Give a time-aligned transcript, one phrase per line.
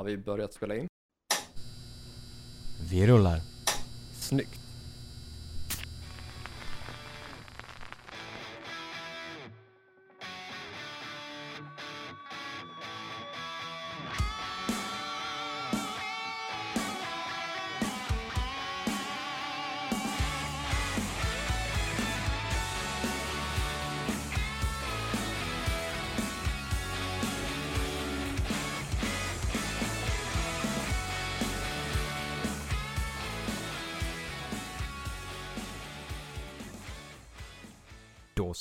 [0.00, 0.86] Har vi börjat spela in?
[2.90, 3.40] Vi rullar.
[4.20, 4.59] Snyggt.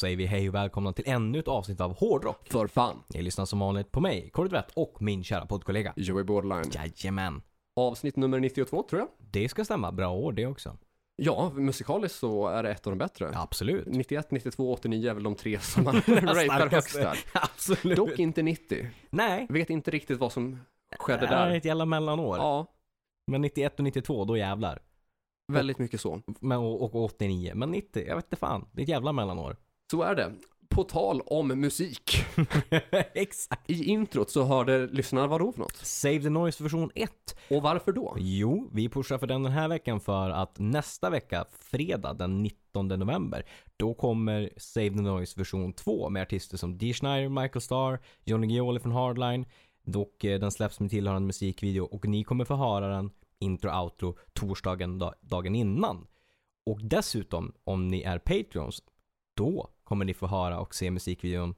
[0.10, 2.48] Säger vi hej och välkomna till ännu ett avsnitt av Hårdrock.
[2.52, 3.04] För fan.
[3.08, 5.94] Ni lyssnar som vanligt på mig, Kordvett och min kära poddkollega.
[5.96, 6.72] Joey Borderline.
[6.74, 7.42] Jajamän.
[7.76, 9.10] Avsnitt nummer 92 tror jag.
[9.32, 9.92] Det ska stämma.
[9.92, 10.78] Bra år det också.
[11.16, 13.32] Ja, musikaliskt så är det ett av de bättre.
[13.34, 13.86] Absolut.
[13.88, 17.18] 91, 92, 89 är väl de tre som man ratear högst där.
[17.34, 17.98] Absolut.
[17.98, 18.88] Dock inte 90.
[19.10, 19.46] Nej.
[19.50, 20.60] Vet inte riktigt vad som
[21.00, 21.56] skedde Det är där.
[21.56, 22.38] ett jävla mellanår.
[22.38, 22.66] Ja,
[23.28, 24.82] Men 91 och 92, då jävlar.
[25.54, 26.22] väldigt mycket så.
[26.40, 27.52] Men, och, och 89.
[27.56, 28.68] Men 90, jag vet inte fan.
[28.72, 29.58] Det är ett jävla mellanår.
[29.92, 30.32] Så är det.
[30.70, 32.26] På tal om musik.
[33.14, 33.70] Exakt.
[33.70, 35.76] I introt så hörde lyssnarna vad då för något?
[35.76, 37.12] Save the Noise version 1.
[37.50, 38.16] Och varför då?
[38.20, 42.88] Jo, vi pushar för den den här veckan för att nästa vecka, fredag den 19
[42.88, 43.46] november,
[43.78, 48.48] då kommer Save the Noise version 2 med artister som Dee Schneider, Michael Starr, Johnny
[48.48, 49.46] Gioli från Hardline.
[49.96, 54.18] Och eh, den släpps med tillhörande musikvideo och ni kommer få höra den intro outro
[54.34, 56.08] torsdagen da- dagen innan.
[56.66, 58.84] Och dessutom, om ni är Patreons,
[59.34, 61.56] då kommer ni få höra och se musikvideon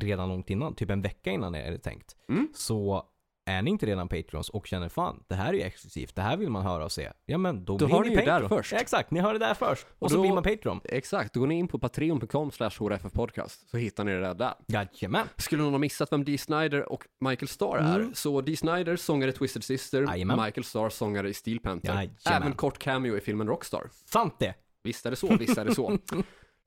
[0.00, 2.16] redan långt innan, typ en vecka innan är det tänkt.
[2.28, 2.48] Mm.
[2.54, 3.02] Så
[3.46, 6.36] är ni inte redan Patreons och känner fan, det här är ju exklusivt, det här
[6.36, 7.12] vill man höra och se.
[7.26, 8.48] Ja men då, Då blir har ni ni ju där Patreon.
[8.48, 8.72] först.
[8.72, 9.86] Ja, exakt, ni hör det där först.
[9.90, 10.80] Och, Och så då- blir man Patreon.
[10.84, 14.34] Exakt, då går ni in på patreon.com slash hrffpodcast så hittar ni det där.
[14.34, 14.54] där.
[14.66, 15.26] Jajamän.
[15.36, 18.14] Skulle någon ha missat vem Dee Snider och Michael Starr är, Mm.
[18.14, 20.40] så Dee Snider sångare i Twisted Sister, Jajamän.
[20.44, 21.94] Michael Starr sångare i Steel Panther.
[21.94, 22.16] Jajamän.
[22.42, 23.90] Även kort cameo i filmen Rockstar.
[24.04, 24.54] Sant det.
[24.82, 25.98] Visst är det så, visst är det så.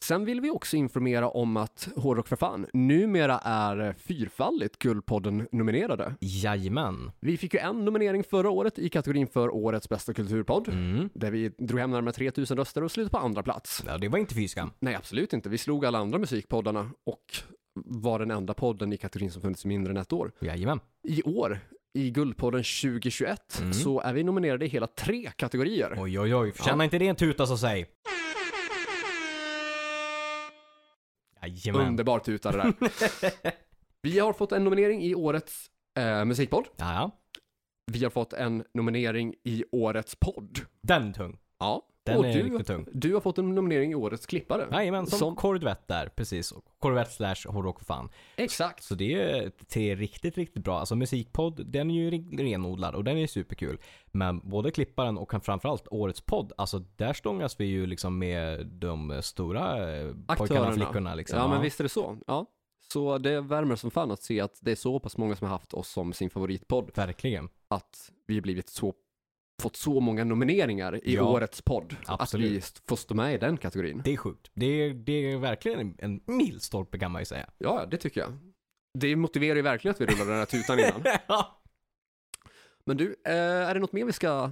[0.03, 6.13] Sen vill vi också informera om att Hårdrock för fan numera är fyrfaldigt Guldpodden-nominerade.
[6.19, 7.11] Jajamän.
[7.19, 11.09] Vi fick ju en nominering förra året i kategorin för Årets bästa kulturpodd, Mm.
[11.13, 13.83] där vi drog hem närmare 3000 röster och slutade på andra plats.
[13.87, 14.71] Ja, det var inte fy skam.
[14.79, 15.49] Nej, absolut inte.
[15.49, 17.23] Vi slog alla andra musikpoddarna och
[17.85, 20.31] var den enda podden i kategorin som funnits i mindre än ett år.
[20.41, 20.79] Jajamän.
[21.07, 21.59] I år,
[21.93, 23.73] i Guldpodden 2021, Mm.
[23.73, 25.95] så är vi nominerade i hela tre kategorier.
[25.97, 26.51] Oj, oj, oj.
[26.51, 26.83] Förtjänar Ja.
[26.83, 27.85] inte det en tuta så säg.
[31.55, 31.87] Jajamän.
[31.87, 32.73] Underbart tuta det där.
[34.01, 35.65] vi har fått en nominering i årets
[35.99, 36.65] eh, musikpodd.
[36.77, 37.11] Ja, ja.
[37.91, 40.59] Vi har fått en nominering i årets podd.
[40.81, 41.39] Den tung.
[41.59, 42.85] Ja, Den och är du, riktigt tung.
[42.93, 44.67] du har fått en nominering i årets klippare.
[44.71, 46.53] Jajamän, som, Som- Corvette där, precis.
[46.79, 48.09] Corvette slash hårdrock fan.
[48.35, 48.83] Exakt.
[48.83, 50.79] Så det är tre riktigt, riktigt bra.
[50.79, 53.77] Alltså musikpodd, den är ju ren- renodlad och den är superkul.
[54.05, 59.19] Men både klipparen och framförallt årets podd, alltså där stångas vi ju liksom med de
[59.23, 59.61] stora
[59.95, 60.71] eh, pojkarna och Aktörerna.
[60.71, 61.39] flickorna liksom.
[61.39, 62.17] Ja, men visst är det så.
[62.27, 62.45] Ja.
[62.93, 65.51] Så det värmer som fan att se att det är så pass många som har
[65.55, 66.91] haft oss som sin favoritpodd.
[66.95, 67.49] Verkligen.
[67.67, 68.93] Att vi har blivit så,
[69.61, 71.95] fått så många nomineringar i Ja, årets podd.
[72.05, 72.47] absolut.
[72.63, 74.01] Att vi får stå med i den kategorin.
[74.05, 74.51] Det är sjukt.
[74.53, 77.45] Det är, det är verkligen en, en milstolpe kan man ju säga.
[77.57, 78.31] Ja, det tycker jag.
[78.99, 81.03] Det motiverar ju verkligen att vi rullar den här tutan innan.
[82.85, 83.33] Men du, eh,
[83.69, 84.51] är det något mer vi ska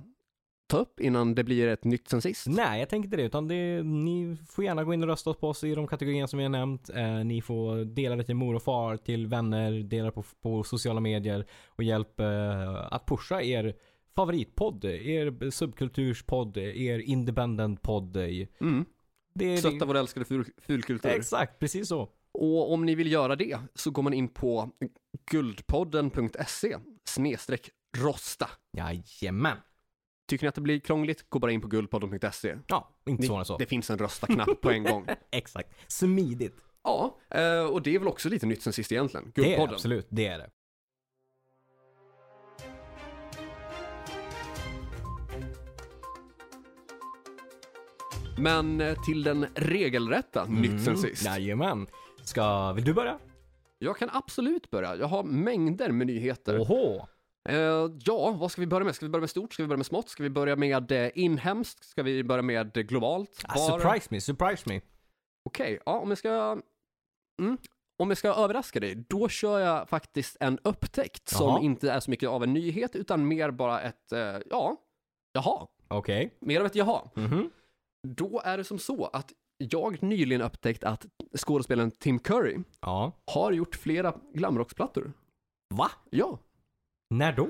[0.67, 2.47] ta upp innan det blir ett nytt sen sist?
[2.47, 3.23] Nej, jag tänker inte det.
[3.23, 6.37] Utan det, ni får gärna gå in och rösta på oss i de kategorierna som
[6.37, 6.89] vi har nämnt.
[6.89, 10.99] Eh, ni får dela det till mor och far, till vänner, dela på, på sociala
[10.99, 13.75] medier och hjälp eh, att pusha er
[14.15, 18.17] favoritpodd, er subkulturspodd, er independent-podd.
[18.61, 18.85] Mm.
[19.33, 21.09] Det är Stötta vår älskade ful, fulkultur.
[21.09, 22.09] Exakt, precis så.
[22.31, 24.69] Och om ni vill göra det så går man in på
[25.31, 26.77] guldpodden.se
[27.09, 28.49] snedstreck rosta.
[28.77, 29.57] Jajamän.
[30.27, 32.55] Tycker ni att det blir krångligt, gå bara in på guldpodden.se.
[32.67, 33.57] Ja, inte svårare så.
[33.57, 35.07] Det finns en rösta-knapp på en gång.
[35.31, 35.69] Exakt.
[35.87, 36.55] Smidigt.
[36.83, 39.31] Ja, eh, och det är väl också lite nytt sen sist egentligen.
[39.35, 39.75] Det är det, Guldpodden.
[39.75, 40.07] absolut.
[40.09, 40.49] Det är det.
[48.39, 51.25] Men eh, till den regelrätta nytt sen sist.
[51.27, 51.87] Mm, Jajamän.
[52.23, 53.19] Ska, vill du börja?
[53.79, 54.95] Jag kan absolut börja.
[54.95, 56.59] Jag har mängder med nyheter.
[56.61, 57.07] Oho.
[57.49, 57.55] Eh,
[58.05, 58.95] ja, vad ska vi börja med?
[58.95, 59.53] Ska vi börja med stort?
[59.53, 60.09] Ska vi börja med smått?
[60.09, 61.83] Ska vi börja med eh, inhemskt?
[61.83, 63.43] Ska vi börja med eh, globalt?
[63.47, 64.81] Ah, Var- surprise me, surprise me.
[65.45, 66.61] Okej, ja, om jag ska...
[67.41, 67.57] Mm,
[67.97, 71.59] om jag ska överraska dig, då kör jag faktiskt en upptäckt som Jaha.
[71.61, 74.19] inte är så mycket av en nyhet, utan mer bara ett, eh,
[74.49, 74.75] ja,
[75.33, 76.37] jaha, Okej.
[76.39, 77.01] mer av ett jaha.
[77.13, 77.49] Mhm.
[78.07, 81.05] Då är det som så att jag nyligen upptäckt att
[81.37, 83.11] skådespelaren Tim Curry Ja.
[83.31, 85.13] har gjort flera glamrocksplattor.
[85.73, 85.91] Va?
[86.09, 86.39] Ja,
[87.09, 87.49] När då?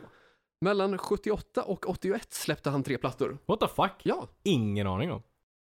[0.61, 3.37] Mellan 78 och 81 släppte han tre plattor.
[3.45, 3.91] What the fuck?
[4.03, 5.21] Ja, Ingen aning om.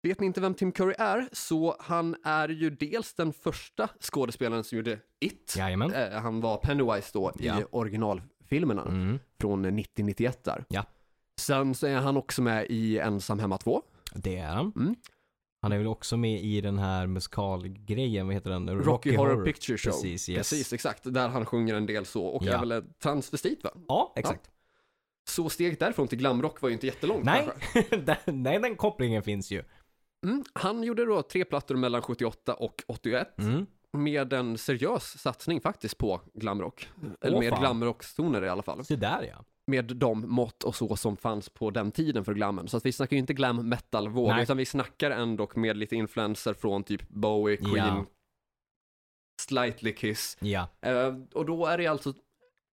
[0.03, 4.63] vet ni inte vem Tim Curry är så han är ju dels den första skådespelaren
[4.63, 5.55] som gjorde It.
[5.57, 5.93] Jajamän.
[5.93, 7.59] Eh, han var Pennywise då Ja.
[7.59, 9.19] i originalfilmerna Mm.
[9.39, 10.65] från 90-91 där.
[10.69, 10.85] Ja.
[11.39, 13.81] Sen så är han också med i Ensam hemma 2.
[14.15, 14.73] Det är han.
[14.75, 14.95] Mm.
[15.61, 18.69] Han är väl också med i den här musikalgrejen, vad heter den?
[18.69, 19.91] Rocky, Horror, Picture Show.
[19.91, 20.37] Precis, yes.
[20.37, 21.13] Precis, exakt.
[21.13, 22.53] Där han sjunger en del så och Ja.
[22.53, 23.71] är väl transvestit va?
[23.87, 24.51] Ja, exakt.
[25.29, 27.49] Så steget därifrån till glamrock var ju inte jättelångt Nej.
[27.89, 29.63] den, nej, den kopplingen finns ju.
[30.25, 30.43] Mm.
[30.53, 33.65] Han gjorde då tre plattor mellan 78 och 81 Mm.
[33.91, 36.89] med en seriös satsning faktiskt på glamrock.
[37.21, 38.85] Eller med glamrockstoner i alla fall.
[38.85, 39.45] Så där ja.
[39.67, 42.67] Med de mått och så som fanns på den tiden för glammen.
[42.67, 46.53] Så att vi snackar ju inte glam metal-våg, utan vi snackar ändå med lite influenser
[46.53, 48.05] från typ Bowie, Queen, Ja.
[49.41, 50.37] Slightly Kiss.
[50.39, 50.67] Ja.
[50.81, 52.13] Eh, och då är det alltså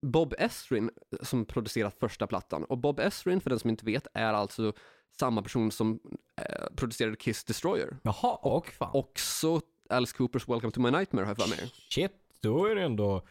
[0.01, 0.89] Bob Ezrin
[1.21, 2.63] som producerat första plattan.
[2.63, 4.73] Och Bob Ezrin, för den som inte vet, är alltså
[5.19, 5.99] samma person som
[6.41, 7.97] eh, producerade Kiss Destroyer.
[8.03, 8.91] Jaha, och fan.
[8.93, 11.71] Också Alice Coopers Welcome to My Nightmare har jag för mig.
[11.89, 12.11] Shit,
[12.41, 13.21] då är det ändå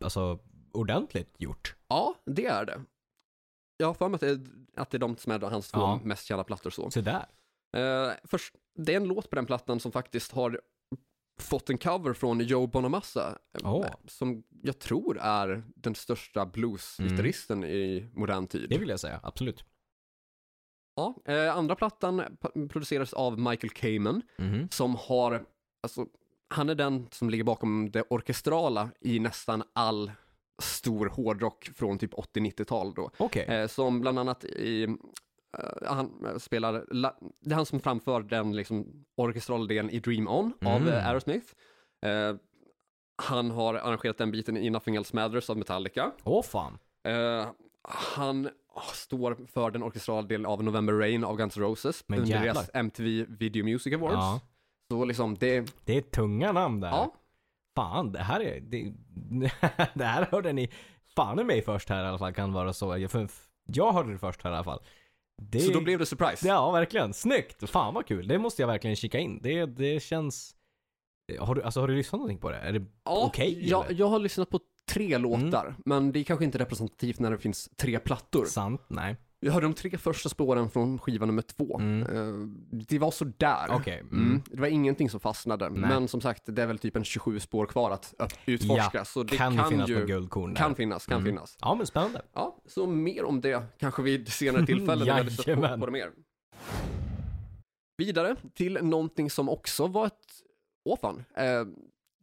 [0.00, 0.38] alltså
[0.72, 1.74] ordentligt gjort.
[1.88, 2.84] Ja, det är det.
[3.76, 4.40] Jag har för mig att det är,
[4.76, 6.00] att det är de som är hans två Ja.
[6.04, 6.90] mest kända plattor så.
[6.90, 7.26] Så där.
[7.76, 10.60] Eh, först, det är en låt på den plattan som faktiskt har
[11.40, 13.38] fått en cover från Joe Bonamassa.
[13.64, 13.86] Åh.
[14.06, 18.66] Som jag tror är den största bluesgitarristen i modern tid.
[18.70, 19.64] Det vill jag säga, absolut.
[20.96, 24.68] Ja, eh, andra plattan p- producerades av Michael Kamen Mhm.
[24.70, 25.44] som har,
[25.82, 26.06] alltså,
[26.48, 30.12] han är den som ligger bakom det orkestrala i nästan all
[30.62, 33.10] stor hårdrock från typ 80-90-tal då.
[33.16, 33.44] Okej.
[33.46, 34.90] Eh, som bland annat i, eh,
[35.86, 40.28] han eh, spelar, la, det är han som framför den liksom orkestrala delen i Dream
[40.28, 40.88] On av Mm.
[40.88, 41.46] eh, Aerosmith.
[42.06, 42.34] Eh,
[43.22, 46.12] han har arrangerat den biten i Nothing Else Matters av Metallica.
[46.24, 46.78] Åh fan.
[47.08, 47.46] Eh,
[47.88, 48.48] han
[48.94, 53.24] står för den orkestrala delen av November Rain av Guns N' Roses under deras MTV
[53.28, 54.14] Video Music Awards.
[54.14, 54.40] Ja.
[54.90, 56.88] Så liksom det, Det är tunga namn där.
[56.88, 57.14] ja,
[57.78, 58.60] Fan, det här är...
[58.60, 58.92] Det,
[59.94, 60.70] det här hörde ni
[61.16, 62.98] fan i mig först här i alla fall kan vara så.
[62.98, 63.28] Jag, för,
[63.66, 64.80] jag hörde det först här i alla fall.
[65.42, 66.48] Det, så då blev det surprise.
[66.48, 67.14] Ja, verkligen.
[67.14, 67.70] Snyggt.
[67.70, 68.28] Fan vad kul.
[68.28, 69.40] Det måste jag verkligen kika in.
[69.42, 70.54] Det, det känns...
[71.38, 72.56] Har du, alltså, har du lyssnat någonting på det?
[72.56, 73.90] Är det Ja, okej, jag, eller?
[73.90, 73.98] Mm.
[73.98, 74.60] jag har lyssnat på
[74.90, 78.44] tre låtar, men det är kanske inte representativt när det finns tre plattor.
[78.44, 78.84] sant?
[78.88, 79.16] Nej.
[79.40, 81.78] Jag hörde de tre första spåren från skiva nummer två.
[81.78, 82.02] Mm.
[82.02, 83.66] Eh, det var sådär.
[83.70, 84.00] Okej.
[84.00, 84.26] Mm.
[84.26, 84.42] Mm.
[84.46, 85.80] Det var ingenting som fastnade, Nej.
[85.90, 88.14] men som sagt, det är väl typ en 27 spår kvar att
[88.46, 90.60] utforska, Ja, så det kan, kan, finnas ju, guldkorn där?
[90.60, 91.26] kan finnas, kan Mm.
[91.32, 91.56] finnas.
[91.60, 92.22] Ja, men spännande.
[92.32, 95.92] Ja, så mer om det kanske vid senare tillfälle när vi lyssnat på, på det
[95.92, 96.10] mer.
[97.98, 100.14] Vidare till någonting som också var ett,
[100.84, 101.64] åh fan, eh,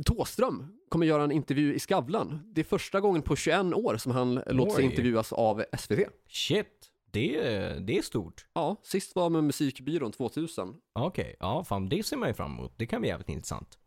[0.05, 2.41] Tåström kommer göra en intervju i Skavlan.
[2.53, 5.99] Det är första gången på 21 år som han låter sig intervjuas av SVT.
[6.29, 6.91] Shit.
[7.15, 8.45] Det, det är stort.
[8.53, 10.75] Ja, sist var med Musikbyrån 2000.
[10.93, 12.73] Okej, ja fan det ser man ju fram emot.
[12.77, 13.77] Det kan bli jävligt intressant.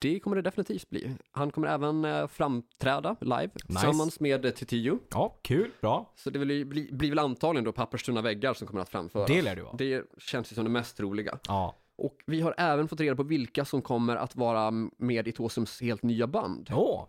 [0.00, 1.14] Det kommer det definitivt bli.
[1.30, 4.98] Han kommer även eh, framträda live tillsammans med eh, Titiyo.
[5.10, 6.12] Ja, kul, bra.
[6.16, 9.28] Så det blir, bli, blir väl antagligen då papperstunna väggar som kommer att framföras.
[9.28, 9.76] Det lär det vara.
[9.76, 11.38] Det känns ju som det mest troliga.
[11.48, 11.76] Ja.
[11.96, 15.80] Och vi har även fått reda på vilka som kommer att vara med i Tåströms
[15.80, 16.70] helt nya band.
[16.72, 17.08] Åh,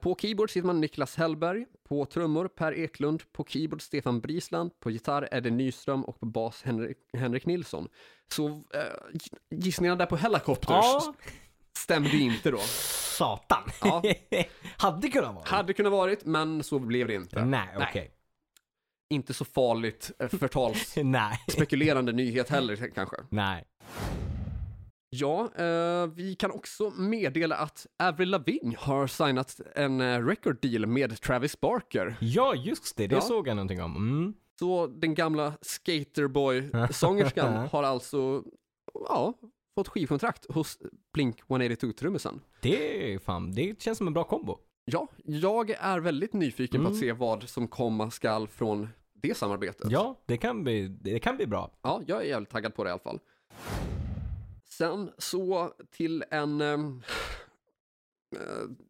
[0.00, 4.90] på keyboard sitter man Niklas Hellberg, på trummor Per Eklund, på keyboard Stefan Brisland, på
[4.90, 7.88] gitarr Eddie Nyström och på bas Henrik, Henrik Nilsson.
[8.32, 11.14] Så eh, gissningarna där på Helicopters ja.
[11.78, 12.58] stämde inte då.
[13.18, 13.62] Satan.
[13.80, 14.02] Ja.
[14.76, 15.44] Hade kunnat vara.
[15.46, 17.44] Hade kunnat varit, men så blev det inte.
[17.44, 18.10] Nej, okej.
[19.10, 22.24] Inte så farligt eh, förtalsspekulerande Nej.
[22.24, 23.16] nyhet heller kanske.
[23.28, 23.64] Nej.
[25.10, 30.86] Ja, eh, vi kan också meddela att Avril Lavigne har signat en eh, record deal
[30.86, 32.16] med Travis Barker.
[32.20, 33.06] Ja, just det.
[33.06, 33.20] Det Ja.
[33.20, 33.96] såg jag någonting om.
[33.96, 34.34] Mm.
[34.58, 38.42] Så den gamla skaterboy-sångerskan har alltså,
[39.08, 39.34] ja,
[39.74, 40.78] fått skivkontrakt hos
[41.12, 42.40] Blink 182-trummisen.
[42.62, 44.58] Det fan, det känns som en bra kombo.
[44.84, 46.92] Ja, jag är väldigt nyfiken på Mm.
[46.92, 48.88] att se vad som komma skall från
[49.22, 49.90] det samarbetet.
[49.90, 51.70] Ja, det kan bli, det kan bli bra.
[51.82, 53.20] Ja, jag är jävligt taggad på det i alla fall.
[54.78, 56.72] Sen så till en eh,
[58.36, 58.40] eh,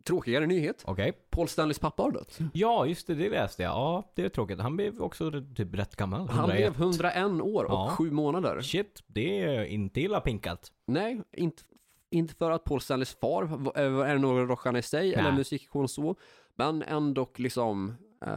[0.04, 0.82] tråkigare nyhet.
[0.86, 1.12] Okej.
[1.30, 2.38] Paul Stanleys pappa har dött.
[2.52, 3.70] Ja, just det, det läste jag.
[3.72, 4.60] Ja, det är tråkigt.
[4.60, 6.28] Han blev också typ rätt gammal.
[6.28, 6.76] Han 101.
[6.76, 7.94] blev 101 år och Ja.
[7.98, 8.60] sju månader.
[8.62, 10.72] Shit, det är inte illa pinkat.
[10.86, 11.62] Nej, inte,
[12.10, 15.38] inte för att Paul Stanleys far var- är någon rockstjärna i sig eller Nej.
[15.38, 16.16] musikikon så,
[16.54, 17.94] men ändå liksom,
[18.26, 18.32] eh,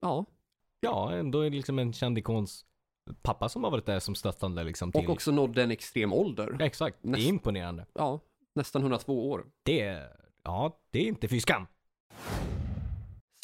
[0.00, 0.24] ja,
[0.80, 2.64] Ja, ändå är det liksom en känd ikons
[3.22, 5.04] pappa som har varit där som stöttande liksom till.
[5.06, 6.62] och också nådde en extrem ålder.
[6.62, 7.86] Exakt, det Näst- är imponerande.
[7.92, 8.20] Ja,
[8.54, 9.46] nästan 102 år.
[9.62, 11.66] Det är, ja, det är inte fy skam.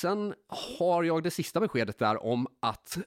[0.00, 0.34] sen
[0.78, 2.98] har jag det sista beskedet där om att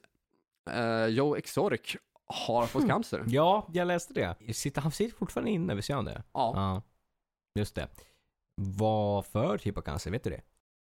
[0.70, 1.96] eh, Joe Exotic
[2.26, 3.24] har fått cancer.
[3.28, 4.54] Ja, jag läste det.
[4.54, 6.22] Sitter, han sitter fortfarande inne, visst gör han det?
[6.32, 6.52] Ja.
[6.54, 6.82] Ja.
[7.60, 7.88] Just det.
[8.54, 10.40] Vad för typ av cancer, vet du det?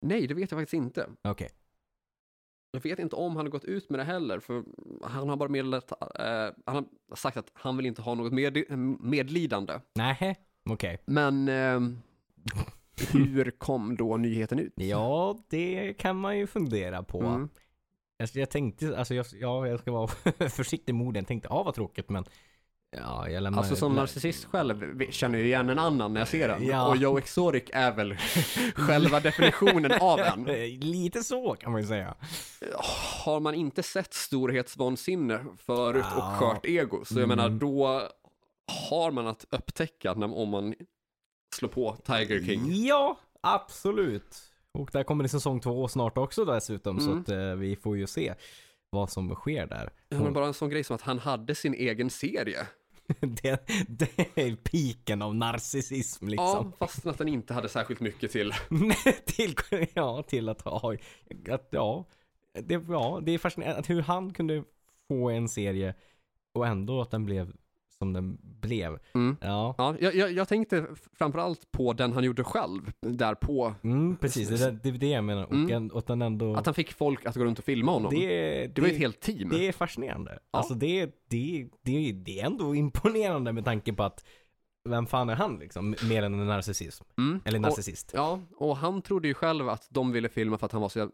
[0.01, 1.09] Nej, det vet jag faktiskt inte.
[1.23, 1.51] Okej.
[2.71, 4.65] Jag vet inte om han har gått ut med det heller, för
[5.03, 8.65] han har bara meddelat, eh, han har sagt att han vill inte ha något med,
[9.01, 9.81] medlidande.
[9.95, 10.35] Nähä,
[10.71, 10.99] okej.
[11.07, 11.81] Men eh,
[13.13, 14.73] hur kom då nyheten ut?
[14.77, 17.21] Ja, det kan man ju fundera på.
[17.21, 17.49] Mm.
[18.17, 20.09] Jag, jag tänkte, alltså jag, ja, jag ska vara
[20.51, 21.25] försiktig med orden.
[21.25, 22.25] Tänkte, ja vad tråkigt men
[22.91, 26.49] Ja, jag lämnar Alltså som narcissist själv känner jag igen en annan när jag ser
[26.49, 26.67] den.
[26.67, 26.89] Ja.
[26.89, 28.17] Och Joe Exotic är väl
[28.75, 30.45] själva definitionen av en.
[30.81, 32.15] Lite så kan man ju säga.
[33.25, 36.37] Har man inte sett storhetsvansinne förut och Ja.
[36.41, 37.37] skört ego, så jag Mm.
[37.39, 38.03] menar då
[38.91, 40.75] har man att upptäcka när, om man
[41.55, 42.63] slår på Tiger King.
[42.85, 44.37] Ja, absolut.
[44.73, 47.21] Och där kommer det säsong två snart också dessutom, så Mm.
[47.23, 48.35] att eh, vi får ju se
[48.97, 49.91] vad som sker där.
[50.09, 52.67] Ja, men bara en sån grej som att han hade sin egen serie.
[53.21, 56.73] det, det är piken av narcissism liksom.
[56.79, 58.53] Ja, fast att den inte hade särskilt mycket till.
[59.27, 59.55] till,
[59.95, 60.95] ja, till att ha,
[61.51, 62.05] att, ja,
[62.53, 64.65] det, ja, det är fascinerande att hur han kunde
[65.09, 65.95] få en serie
[66.53, 67.53] och ändå att den blev
[67.99, 68.99] som den blev.
[69.15, 69.37] Mm.
[69.41, 70.87] Ja, Ja, jag, jag, jag tänkte
[71.19, 73.75] framförallt på den han gjorde själv, där på.
[73.83, 75.45] mm, precis, det, det är det jag menar.
[75.45, 75.71] Och, Mm.
[75.71, 78.11] en, och att den ändå, Att han fick folk att gå runt och filma honom.
[78.15, 79.49] Det, det, var ju ett helt team.
[79.49, 80.39] Det är fascinerande.
[80.51, 84.25] Alltså det, det, det, det är ändå imponerande med tanke på att
[84.89, 85.95] vem fan är han liksom?
[86.09, 87.05] Mer än en narcissism.
[87.19, 87.41] Mm.
[87.45, 88.11] Eller och, narcissist.
[88.15, 91.11] Ja, och han trodde ju själv att de ville filma för att han var så.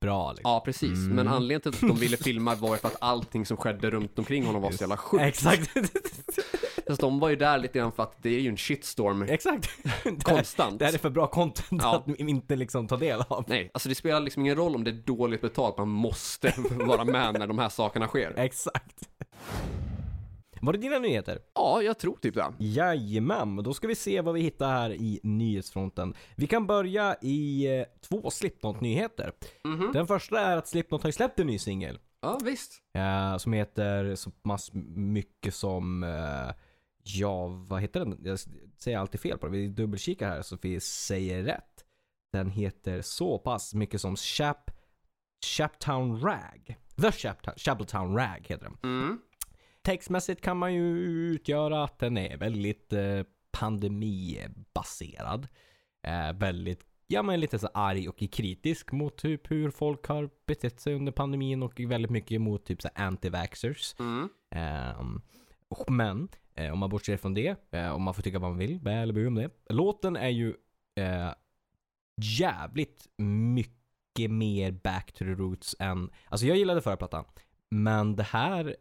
[0.00, 0.50] Bra liksom.
[0.50, 0.98] Ja, precis.
[0.98, 1.16] Mm.
[1.16, 4.46] Men anledningen till att de ville filma var för att allting som skedde runt omkring
[4.46, 5.22] honom var så jävla sjukt.
[5.24, 5.70] Exakt.
[6.86, 9.70] Så de var ju där lite grann för att det är ju en shitstorm Exakt.
[10.22, 10.78] Konstant.
[10.78, 11.96] det här är för bra content Ja.
[11.96, 13.44] att inte liksom ta del av.
[13.48, 17.04] Nej, alltså det spelar liksom ingen roll om det är dåligt betalt, man måste vara
[17.04, 18.34] med när de här sakerna sker.
[18.36, 19.08] Exakt.
[20.60, 21.38] Var det dina nyheter?
[21.54, 22.52] Ja, jag tror typ det.
[22.58, 26.14] Jajamän, då ska vi se vad vi hittar här i nyhetsfronten.
[26.36, 29.32] Vi kan börja i eh, två Slipknot-nyheter.
[29.64, 29.90] Mhm.
[29.92, 31.98] Den första är att Slipknot har släppt en ny singel.
[32.20, 32.82] Ja, visst.
[32.94, 36.54] Eh, som heter så pass mycket som, eh,
[37.02, 38.20] ja vad heter den?
[38.24, 38.38] Jag
[38.78, 39.52] säger alltid fel på det.
[39.52, 41.84] Vi dubbelkikar här så vi säger rätt.
[42.32, 44.70] Den heter så pass mycket som Chap,
[45.46, 46.76] Chaptown Rag.
[47.02, 48.76] The Chaptown, Chapeltown Rag heter den.
[48.82, 49.18] Mm.
[49.88, 55.48] Textmässigt kan man ju utgöra att den är väldigt eh, pandemibaserad.
[56.06, 60.80] Eh, väldigt, ja men lite så arg och kritisk mot typ hur folk har betett
[60.80, 64.00] sig under pandemin och väldigt mycket mot typ så anti-vaxxers.
[64.00, 64.28] Mm.
[64.50, 65.22] Ehm,
[65.68, 68.58] och- men, eh, om man bortser från det, eh, om man får tycka vad man
[68.58, 69.50] vill, bä eller bu om det.
[69.68, 70.54] Låten är ju
[71.00, 71.32] eh,
[72.22, 77.24] jävligt mycket mer back to the roots än, alltså jag gillade förra plattan,
[77.70, 78.76] men det här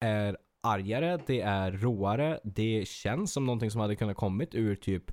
[0.00, 5.12] är argare, det är råare, det känns som någonting som hade kunnat kommit ur typ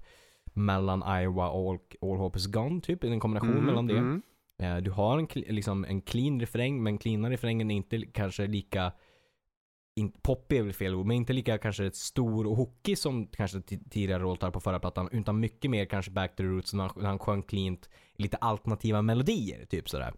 [0.53, 3.97] mellan Iowa och All Hope Is Gone typ, en kombination Mm, mellan det.
[3.97, 4.21] mm.
[4.59, 8.93] Eh, Du har en, liksom en clean refräng, men cleana refrängen är inte kanske lika
[9.95, 13.57] in, poppig är väl fel ord, men inte lika kanske stor och hookig som kanske
[13.57, 16.83] ti- tidigare låtar på förra plattan, utan mycket mer kanske back to the roots när
[16.83, 20.13] han, när han sjöng cleant, lite alternativa melodier, typ sådär.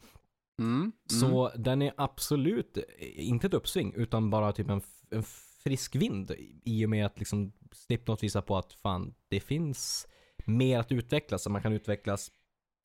[0.59, 0.73] Mm.
[0.73, 0.91] Mm.
[1.05, 2.83] Så den är absolut eh,
[3.29, 5.23] inte ett uppsving, utan bara typ en, en
[5.63, 6.31] frisk vind
[6.63, 10.07] i och med att liksom Slipknot visar på att fan, det finns
[10.45, 12.31] mer att utvecklas, så man kan utvecklas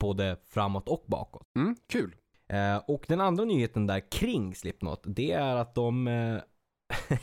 [0.01, 1.47] både framåt och bakåt.
[1.57, 1.77] Mm.
[1.89, 2.17] Kul.
[2.49, 6.41] Eh, och den andra nyheten där kring Slipknot, det är att de, eh,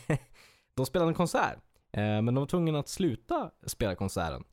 [0.73, 1.59] de spelade en konsert.
[1.91, 4.43] Eh, men de var tvungna att sluta spela konserten.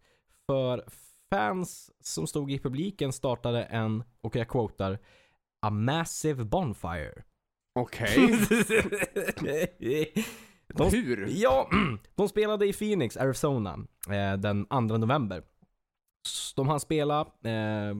[0.46, 0.84] För
[1.30, 4.98] fans som stod i publiken startade en, och jag quotar,
[5.64, 7.22] A massive bonfire.
[7.78, 8.16] Okej.
[10.74, 11.26] de, Hur?
[11.28, 11.68] ja,
[12.14, 13.78] de spelade i Phoenix, Arizona,
[14.10, 15.42] eh, den 2 november.
[16.56, 17.96] De hann spela eh,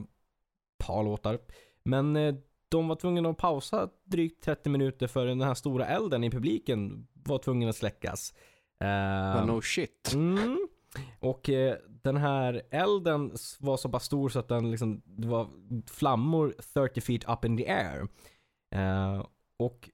[0.85, 1.39] par låtar,
[1.83, 2.35] men eh,
[2.69, 7.07] de var tvungna att pausa drygt 30 minuter för den här stora elden i publiken
[7.13, 8.33] var tvungen att släckas.
[8.81, 10.11] Eh, Well, no shit.
[10.13, 10.67] Mm.
[11.19, 15.47] Och eh, den här elden var så pass stor så att den liksom, det var
[15.89, 18.07] flammor 30 feet up in the air.
[18.75, 19.25] Eh,
[19.59, 19.89] och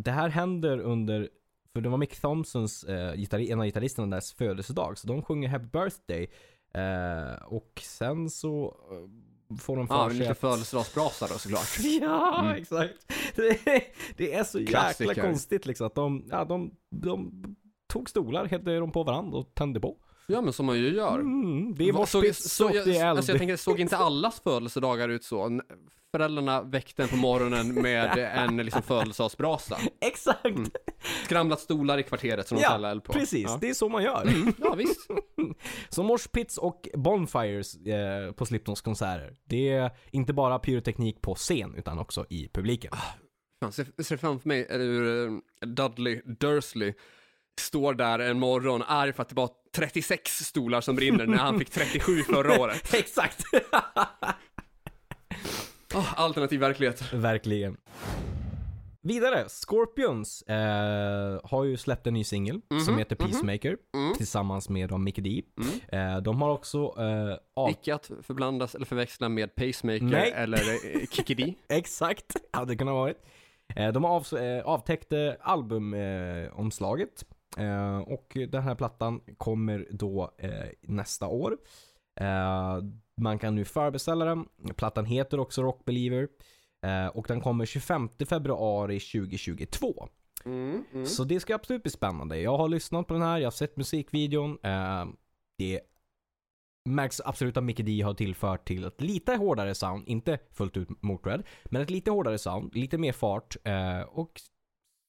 [0.00, 1.28] det här händer under,
[1.72, 5.48] för det var Mick Thompsons, eh, gitarri- en av gitarristerna dess födelsedag, så de sjunger
[5.48, 6.30] Happy Birthday.
[6.74, 11.78] Eh, och sen så eh, får de för Ja, sig lite att- födelsedagsbrasa då såklart.
[12.00, 12.56] Ja, Mm.
[12.62, 13.12] exakt.
[13.36, 13.58] Det,
[14.16, 15.22] det är så jäkla Klassiker.
[15.22, 17.32] konstigt liksom att de, ja, de, de
[17.92, 19.96] tog stolar, hällde dem på varandra och tände på.
[20.26, 21.14] Ja men som man ju gör.
[21.18, 23.16] Mm, det är Vad- såg- så- jag, det är eld.
[23.16, 25.60] alltså jag tänker, såg inte allas födelsedagar ut så?
[26.16, 29.78] Föräldrarna väckte en på morgonen med en liksom födelsedagsbrasa.
[30.00, 30.44] Exakt!
[30.46, 30.70] Mm.
[31.24, 33.12] Skramlat stolar i kvarteret som de Ja, eld på.
[33.12, 33.58] Precis, Ja.
[33.60, 34.32] det är så man gör.
[34.58, 35.10] ja visst.
[35.88, 39.36] Så moshpits och bonfires eh, på Slipknots konserter.
[39.44, 42.92] Det är inte bara pyroteknik på scen utan också i publiken.
[43.62, 45.32] Fan, ser, ser framför mig hur eh,
[45.66, 46.94] Dudley Dursley
[47.60, 51.58] står där en morgon arg för att det var 36 stolar som brinner när han
[51.58, 52.94] fick 37 förra året.
[52.94, 53.42] Exakt!
[55.94, 57.12] Oh, alternativ verklighet.
[57.12, 57.76] Verkligen.
[59.04, 63.26] Vidare, Scorpions eh, har ju släppt en ny singel som Mhm, heter mhm.
[63.30, 64.14] Peacemaker Mm.
[64.16, 65.42] tillsammans med då Mickey D.
[65.90, 66.14] Mm.
[66.16, 67.70] Eh, de har också eh, av...
[67.70, 70.32] Icke att förblandas eller förväxla med Pacemaker Nej.
[70.36, 71.54] eller eh, Kikidi.
[71.68, 73.16] Exakt, hade kunnat varit.
[73.76, 77.24] Eh, de har av, eh, avtäckt eh, albumomslaget.
[77.58, 81.58] Eh, och den här plattan kommer då eh, nästa år.
[82.20, 82.78] Eh,
[83.16, 84.48] man kan nu förbeställa den.
[84.76, 86.28] Plattan heter också Rock Believer.
[87.12, 90.08] Och den kommer 25 februari 2022.
[90.44, 91.06] Mm, mm.
[91.06, 92.40] Så det ska absolut bli spännande.
[92.40, 94.58] Jag har lyssnat på den här, jag har sett musikvideon.
[95.58, 95.80] Det
[96.88, 100.88] märks absolut att Mickey D har tillfört till ett lite hårdare sound, inte fullt ut
[101.02, 103.56] Motörhead, men ett lite hårdare sound, lite mer fart
[104.08, 104.40] och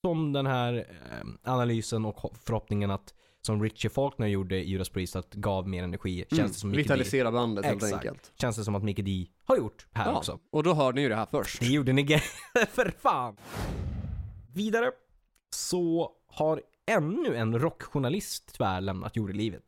[0.05, 0.73] som den här
[1.11, 5.67] eh, analysen och ho- förhoppningen att som Richie Faulkner gjorde i Judas Priest att gav
[5.67, 6.25] mer energi.
[6.31, 7.93] Känns det som Mickey D, Vitalisera bandet helt Exakt.
[8.05, 8.31] enkelt.
[8.35, 10.39] känns det som att Mickey D har gjort här Ja, också.
[10.51, 11.59] och då hörde ni ju det här först.
[11.59, 12.07] Det gjorde ni
[12.69, 13.37] för fan.
[14.53, 14.91] Vidare
[15.55, 19.63] så har ännu en rockjournalist tyvärr lämnat jordelivet.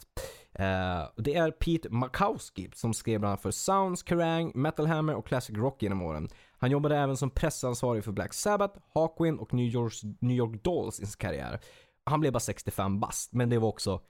[0.53, 5.27] Eh, det är Pete Makowski som skrev bland annat för Sounds, Kerrang, Metal Hammer och
[5.27, 6.29] Classic Rock genom åren.
[6.65, 10.99] Han jobbade även som pressansvarig för Black Sabbath, Hawkwind och New York, New York Dolls
[10.99, 11.59] i sin karriär.
[12.03, 14.01] Han blev bara 65 bast, men det var också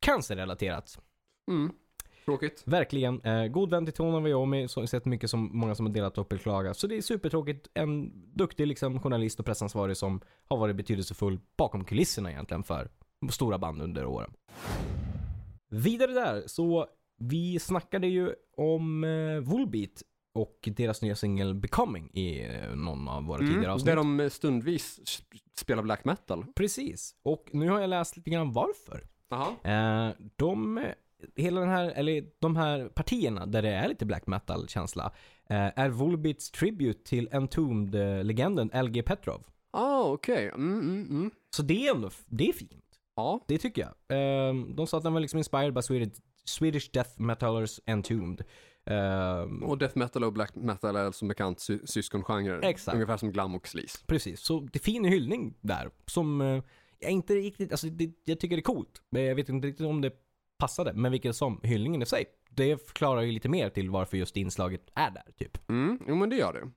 [0.00, 1.00] cancerrelaterat.
[1.50, 1.72] Mm.
[2.24, 2.62] Tråkigt.
[2.66, 3.20] Verkligen.
[3.20, 6.32] Eh, god vän till Tony Iommi, så sett mycket som många som har delat upp
[6.32, 6.76] eller klagat.
[6.76, 7.68] Så det är supertråkigt.
[7.74, 12.90] En duktig liksom, journalist och pressansvarig som har varit betydelsefull bakom kulisserna egentligen för
[13.30, 14.32] stora band under åren.
[15.70, 16.86] Vidare där, så
[17.18, 20.02] vi snackade ju om eh, Volbeat
[20.34, 23.70] och deras nya singel Becoming i eh, någon av våra tidigare Mm.
[23.70, 23.86] avsnitt.
[23.86, 25.22] Där de stundvis s-
[25.58, 26.44] spelar black metal.
[26.56, 27.14] Precis.
[27.22, 29.04] Och nu har jag läst lite grann varför.
[29.28, 30.08] Jaha.
[30.08, 30.84] Eh, de,
[31.36, 35.12] hela den här, eller de här partierna där det är lite black metal-känsla
[35.50, 39.46] eh, är Volbeats tribute till Entombed-legenden LG Petrov.
[39.70, 40.48] Ah, okej.
[40.48, 41.30] Mm, mm, mm.
[41.56, 42.84] Så det är ändå, det är fint.
[43.16, 43.44] Ja.
[43.48, 44.18] Det tycker jag.
[44.18, 46.12] Eh, de sa att den var liksom inspired by Swedish,
[46.44, 48.44] Swedish death metalers Entombed.
[48.86, 52.60] Eh, Och death metal och black metal är som bekant sy syskongenrer.
[52.64, 52.94] Exakt.
[52.94, 53.98] Ungefär som glam och sleaze.
[54.06, 55.90] Precis, så det är fin hyllning där.
[56.06, 56.62] Som eh,
[56.98, 59.02] jag inte riktigt, alltså det, jag tycker det är coolt.
[59.10, 60.12] Men jag vet inte riktigt om det
[60.58, 62.24] passade, men vilket som, hyllningen i sig.
[62.50, 65.70] Det förklarar ju lite mer till varför just inslaget är där, typ.
[65.70, 66.70] Mm, jo men det gör det.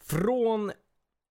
[0.00, 0.70] Från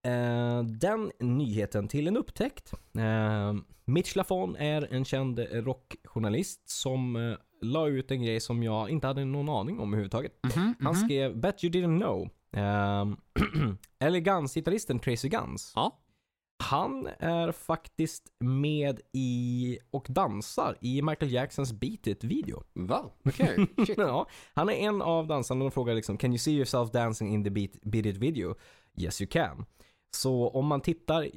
[0.05, 2.73] eh, den nyheten till en upptäckt.
[2.97, 3.53] Eh,
[3.85, 9.07] Mitch Lafon är en känd rockjournalist som eh, la ut en grej som jag inte
[9.07, 10.31] hade någon aning om överhuvudtaget.
[10.79, 12.29] Han skrev “Bet you didn't know”.
[12.51, 13.05] Eh,
[13.99, 15.73] Elegans-gitarristen Tracy Guns.
[15.75, 15.99] Ja.
[16.63, 22.63] Han är faktiskt med i och dansar i Michael Jacksons Beat It-video.
[22.73, 23.05] Va?
[23.25, 23.67] Okej.
[23.87, 23.97] Shit.
[23.97, 27.43] Ja, han är en av dansarna de frågar liksom “Can you see yourself dancing in
[27.43, 28.55] the Beat, beat It video?”
[29.01, 29.65] “Yes you can”.
[30.11, 31.29] Så om man tittar eh,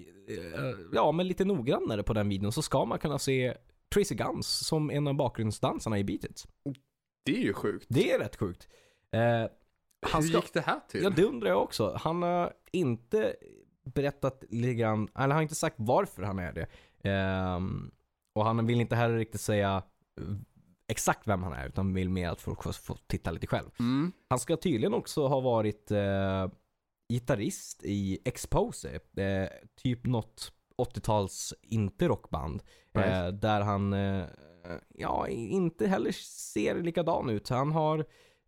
[0.92, 3.54] ja, men lite noggrannare på den videon så ska man kunna se
[3.94, 6.46] Tracy Guns som en av bakgrundsdansarna i Beat It.
[7.24, 7.86] Det är ju sjukt.
[7.88, 8.68] Det är rätt sjukt.
[9.12, 9.20] Eh,
[10.02, 11.02] han Hur ska, gick det här till?
[11.02, 11.96] Ja, det undrar jag också.
[12.00, 13.36] Han har inte
[13.84, 16.66] berättat lite grann, eller han har inte sagt varför han är det.
[17.10, 17.90] Ehm,
[18.34, 19.82] och han vill inte heller riktigt säga
[20.20, 20.36] eh,
[20.88, 23.70] exakt vem han är, utan vill mer att folk får titta lite själv.
[23.78, 24.12] Mm.
[24.28, 26.48] Han ska tydligen också ha varit eh,
[27.12, 29.48] gitarrist i Expose, eh,
[29.82, 30.52] typ något
[30.84, 32.62] 80-tals inte rockband.
[32.94, 34.24] Eh, där han, eh,
[34.94, 36.12] ja, inte heller
[36.52, 37.48] ser likadan ut.
[37.48, 38.04] Han har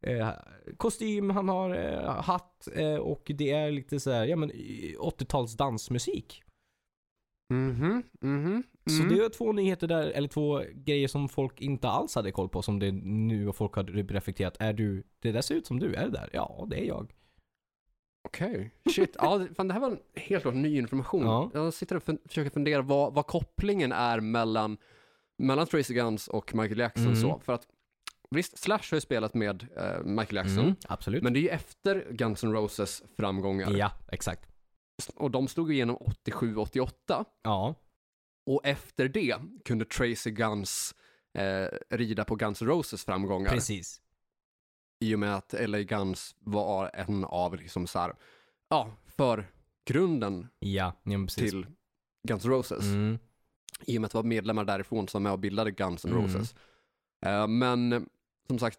[0.07, 0.31] eh,
[0.77, 5.57] kostym, han har eh, hatt eh, och det är lite så här, ja men 80-tals
[5.57, 6.43] dansmusik.
[7.51, 8.63] Mhm, mhm.
[8.87, 9.15] Så Mm.
[9.17, 12.63] det är två nyheter där, eller två grejer som folk inte alls hade koll på
[12.63, 14.57] som det nu och folk har reflekterat.
[14.61, 16.31] Är du, det där ser ut som du, är det där?
[16.33, 17.13] Ja, det är jag.
[18.35, 19.17] Okej, shit.
[19.19, 21.23] Ja, fan, det här var en helt klart ny information.
[21.23, 21.51] Ja.
[21.55, 24.77] Jag sitter och fun- försöker fundera vad, vad kopplingen är mellan,
[25.39, 27.07] mellan Tracy Guns och Michael Jackson.
[27.07, 27.21] Mm.
[27.21, 27.41] Så.
[27.45, 27.67] För att
[28.31, 30.59] visst, Slash har ju spelat med eh, Michael Jackson.
[30.65, 31.23] Mm, absolut.
[31.23, 33.71] Men det är ju efter Guns N' Roses framgångar.
[33.71, 34.49] Ja, exakt.
[35.15, 37.25] Och de slog igenom 87-88.
[37.43, 37.75] Ja,
[38.47, 40.95] Och efter det kunde Tracy Guns
[41.39, 43.51] eh, rida på Guns N' Roses framgångar.
[43.51, 44.01] Precis.
[45.03, 48.15] I och med att LA Guns var en av, liksom så här,
[48.69, 49.47] ja, för
[49.87, 51.67] grunden Ja, ja men till
[52.29, 52.85] Guns N' Roses.
[52.85, 53.19] Mm.
[53.87, 56.23] I och med att det var medlemmar därifrån som med och bildade Guns N' Mm.
[56.25, 56.55] Roses.
[57.27, 58.01] Eh, men eh,
[58.49, 58.79] som sagt,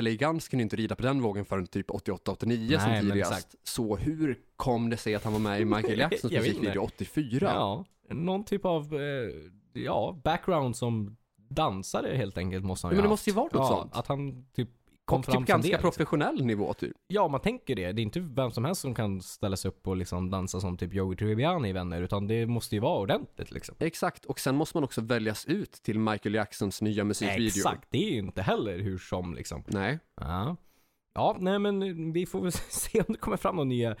[0.00, 3.54] LA Guns kunde inte rida på den vågen förrän typ 88-89 som men tidigast.
[3.62, 7.50] Så hur kom det sig att han var med i Michael Jacksons musikvideo 84?
[7.54, 9.30] Ja, någon typ av, eh,
[9.72, 13.54] ja, background som dansare helt enkelt måste han Men ju det ha måste ju haft.
[13.54, 13.96] vara något ja, sånt.
[13.96, 14.68] Att han typ
[15.04, 15.72] kom Och fram typ ganska det.
[15.72, 15.90] liksom.
[15.90, 16.92] professionell nivå typ.
[17.06, 17.92] Ja, man tänker det.
[17.92, 20.76] Det är inte vem som helst som kan ställa sig upp och liksom dansa som
[20.76, 23.74] typ Joey Tribbiani i Vänner, utan det måste ju vara ordentligt liksom.
[23.78, 27.46] Exakt, och sen måste man också väljas ut till Michael Jacksons nya musikvideo.
[27.46, 29.64] Exakt, det är ju inte heller hur som liksom.
[29.66, 30.56] Nej, Ja.
[31.14, 33.96] Ja, nej men vi får väl se om det kommer fram några nya,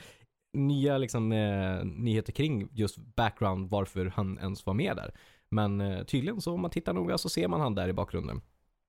[0.58, 5.14] nya liksom, eh, nyheter kring just background, varför han ens var med där.
[5.50, 8.40] Men eh, tydligen så om man tittar noga så ser man han där i bakgrunden.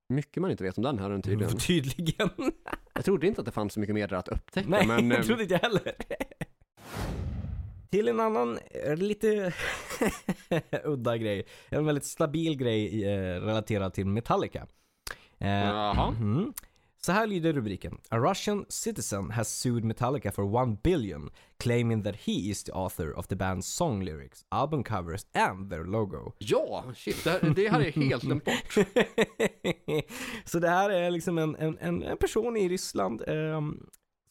[0.09, 1.57] Mycket man inte vet om den här tydligen.
[1.57, 2.29] Tydligen.
[2.93, 5.17] Jag trodde inte att det fanns så mycket mer där att upptäcka, nej, men eh,
[5.17, 5.93] jag trodde inte jag heller.
[7.89, 9.53] Till en annan eh, lite
[10.83, 11.43] udda grej.
[11.69, 14.67] En väldigt stabil grej eh, relaterad till Metallica.
[15.37, 16.11] Eh, Jaha.
[16.11, 16.53] mhm.
[17.05, 17.97] Så här lyder rubriken.
[18.09, 23.11] A Russian citizen has sued Metallica for one billion, claiming that he is the author
[23.11, 26.31] of the band's song lyrics, album covers and their logo.
[26.37, 28.73] ja, shit, det, det hade jag helt glömt bort.
[30.45, 33.85] så det här är liksom en, en, en, person i Ryssland ehm,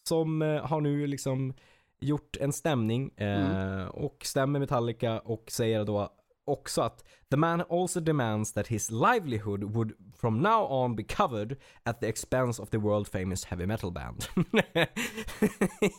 [0.09, 1.55] som eh, har nu liksom
[2.01, 6.13] gjort en stämning eh, och stämmer Metallica och säger då
[6.45, 11.57] också att the man also demands that his livelihood would from now on be covered
[11.83, 14.25] at the expense of the world famous heavy metal band.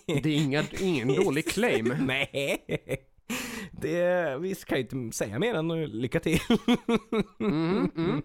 [0.05, 1.87] Det är inga, ingen dålig claim.
[1.99, 2.65] Nej.
[3.71, 6.39] Det, vi ska ju inte säga mer än lycka till.
[7.39, 8.21] Mm, mm.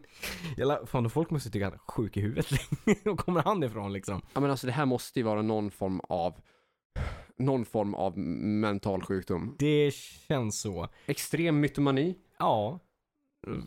[0.57, 2.47] Jävla, fan, folk måste tycka att han är sjuk i huvudet.
[3.05, 4.23] Var kommer han ifrån liksom?
[4.35, 6.35] Ja men alltså det här måste ju vara någon form av
[7.39, 9.57] någon form av mental sjukdom.
[9.59, 10.89] Det känns så.
[11.07, 12.79] Extrem mytomani, Ja,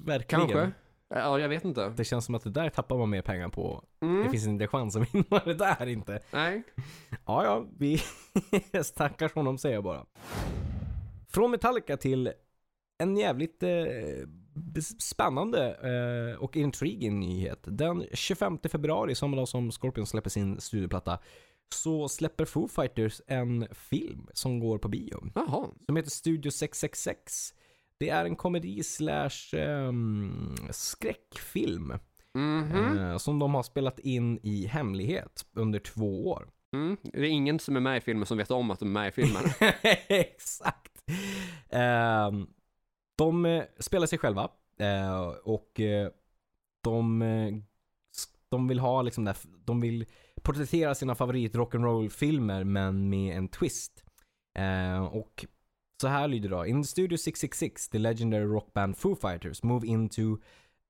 [0.05, 0.47] verkligen.
[0.47, 0.71] kanske?
[1.09, 1.89] Ja, jag vet inte.
[1.89, 3.83] Det känns som att det där tappar man mer pengar på.
[4.01, 4.23] Mm.
[4.23, 6.19] Det finns inte chans att vinna det där inte.
[6.31, 6.63] Nej.
[7.25, 8.01] Ja, ja, vi
[8.83, 10.05] stackars honom säger jag bara.
[11.27, 12.33] Från Metallica till
[12.97, 13.69] en jävligt eh,
[14.99, 15.75] spännande
[16.33, 17.59] eh, och intriguing nyhet.
[17.63, 21.19] Den 25 februari, samma dag som Scorpion släpper sin studioplatta,
[21.73, 25.31] så släpper Foo Fighters en film som går på bio.
[25.35, 25.67] Jaha.
[25.85, 27.53] Som heter Studio 666.
[27.97, 31.93] Det är en komedi slash ehm, skräckfilm.
[32.33, 32.97] Mhm.
[32.97, 36.49] eh, som de har spelat in i hemlighet under två år.
[36.73, 36.97] Mm.
[37.03, 39.07] Det är ingen som är med i filmen som vet om att de är med
[39.07, 39.43] i filmen.
[40.07, 41.03] Exakt.
[41.69, 42.47] Ehm,
[43.17, 45.79] de eh, spelar sig själva eh, och
[46.83, 47.23] de,
[48.49, 50.05] de vill ha liksom där, de vill
[50.43, 54.03] porträttera sina favorit rock'n'roll filmer men med en twist.
[54.57, 55.45] Eh, och
[56.01, 56.65] så här lyder det då.
[56.65, 60.37] In Studio 666, the legendary rockband Foo Fighters move into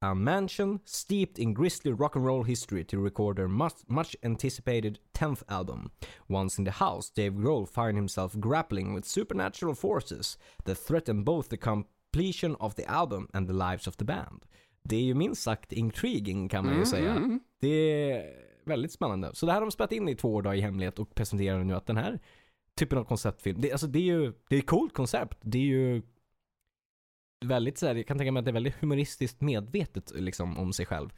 [0.03, 4.97] a mansion steeped in grisly rock and roll history to record their much, much anticipated
[5.13, 5.89] 10th album.
[6.29, 11.49] Once in the house, Dave Grohl finds himself grappling with supernatural forces that threaten both
[11.49, 14.45] the completion of the album and the lives of the band.
[14.83, 17.11] Det är ju minst sagt intriguing kan man ju Mm, säga.
[17.11, 17.39] mm.
[17.61, 19.29] Det är väldigt spännande.
[19.33, 21.63] Så det här har de spelat in i två år då i hemlighet och presenterar
[21.63, 22.19] nu att den här
[22.79, 25.37] typen av konceptfilm, det, alltså det är ju, det är ett coolt koncept.
[25.41, 26.01] Det är ju
[27.45, 30.73] väldigt så här, jag kan tänka mig att det är väldigt humoristiskt medvetet liksom om
[30.73, 31.09] sig själv.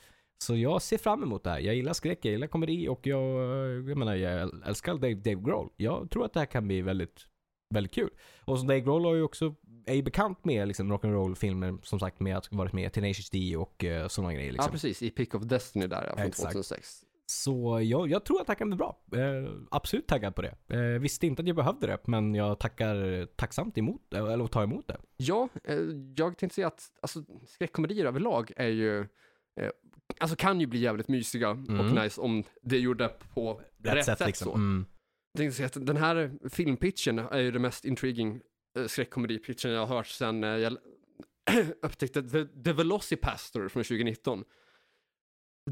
[0.43, 1.59] Så jag ser fram emot det här.
[1.59, 3.19] Jag gillar skräck, jag gillar komedi och jag,
[3.89, 5.69] jag menar, jag älskar Dave, Dave Grohl.
[5.77, 7.27] Jag tror att det här kan bli väldigt,
[7.69, 8.09] väldigt kul.
[8.45, 11.99] Och så Dave Grohl har ju också, är ju bekant med liksom rock'n'roll filmer som
[11.99, 14.67] sagt med att varit med i Tenacious D och uh, sådana grejer liksom.
[14.67, 15.01] Ja, precis.
[15.01, 16.53] I Pick of Destiny där, ja, från Exakt.
[16.53, 17.03] 2006.
[17.25, 18.97] Så jag, jag tror att det här kan bli bra.
[19.11, 20.55] Eh, absolut taggad på det.
[20.67, 24.63] Eh, visste inte att jag behövde det, men jag tackar tacksamt emot eh, eller tar
[24.63, 24.97] emot det.
[25.17, 25.77] Ja, eh,
[26.15, 29.69] jag tänkte säga att alltså, skräckkomedier överlag är ju, eh,
[30.19, 31.79] alltså kan ju bli jävligt mysiga Mm.
[31.79, 34.53] och nice om det är gjorda på rätt, sätt, så.
[34.53, 34.85] Mm.
[35.37, 38.41] Tänkte säga att den här filmpitchen är ju den mest intriguing
[38.77, 40.77] eh, skräckkomedipitchen jag har hört sedan eh, jag
[41.81, 44.43] upptäckte The, The Velocipastor från 2019.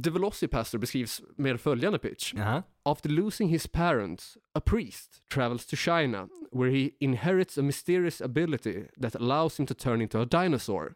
[0.03, 2.33] The Velocipastor beskrivs med följande pitch.
[2.33, 2.63] Jaha.
[2.83, 8.87] After losing his parents, a priest travels to China, where he inherits a mysterious ability
[9.01, 10.95] that allows him to turn into a dinosaur.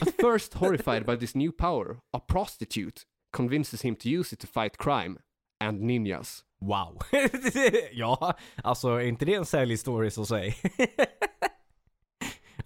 [0.00, 4.46] At first horrified by this new power, a prostitute convinces him to use it to
[4.46, 5.18] fight crime
[5.64, 6.44] and ninjas.
[6.60, 6.98] Wow.
[7.92, 10.54] ja, alltså är inte det en säljhistoria så säg?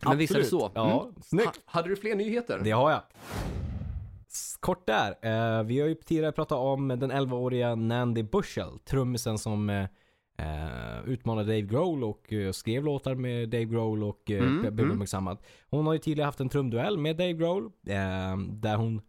[0.04, 0.70] Men visst är det så?
[0.74, 1.14] Ja, Mm.
[1.22, 1.46] snyggt.
[1.46, 2.60] Ha, hade du fler nyheter?
[2.64, 3.02] Det har jag.
[4.60, 5.10] kort där.
[5.22, 9.82] Eh, vi har ju tidigare pratat om den 11-åriga Nandy Bushell, trummisen som eh,
[10.38, 14.90] eh, utmanade Dave Grohl och eh, skrev låtar med Dave Grohl och eh, Mm, blev
[14.90, 15.36] mm.
[15.70, 19.02] Hon har ju tidigare haft en trumduell med Dave Grohl, eh, där hon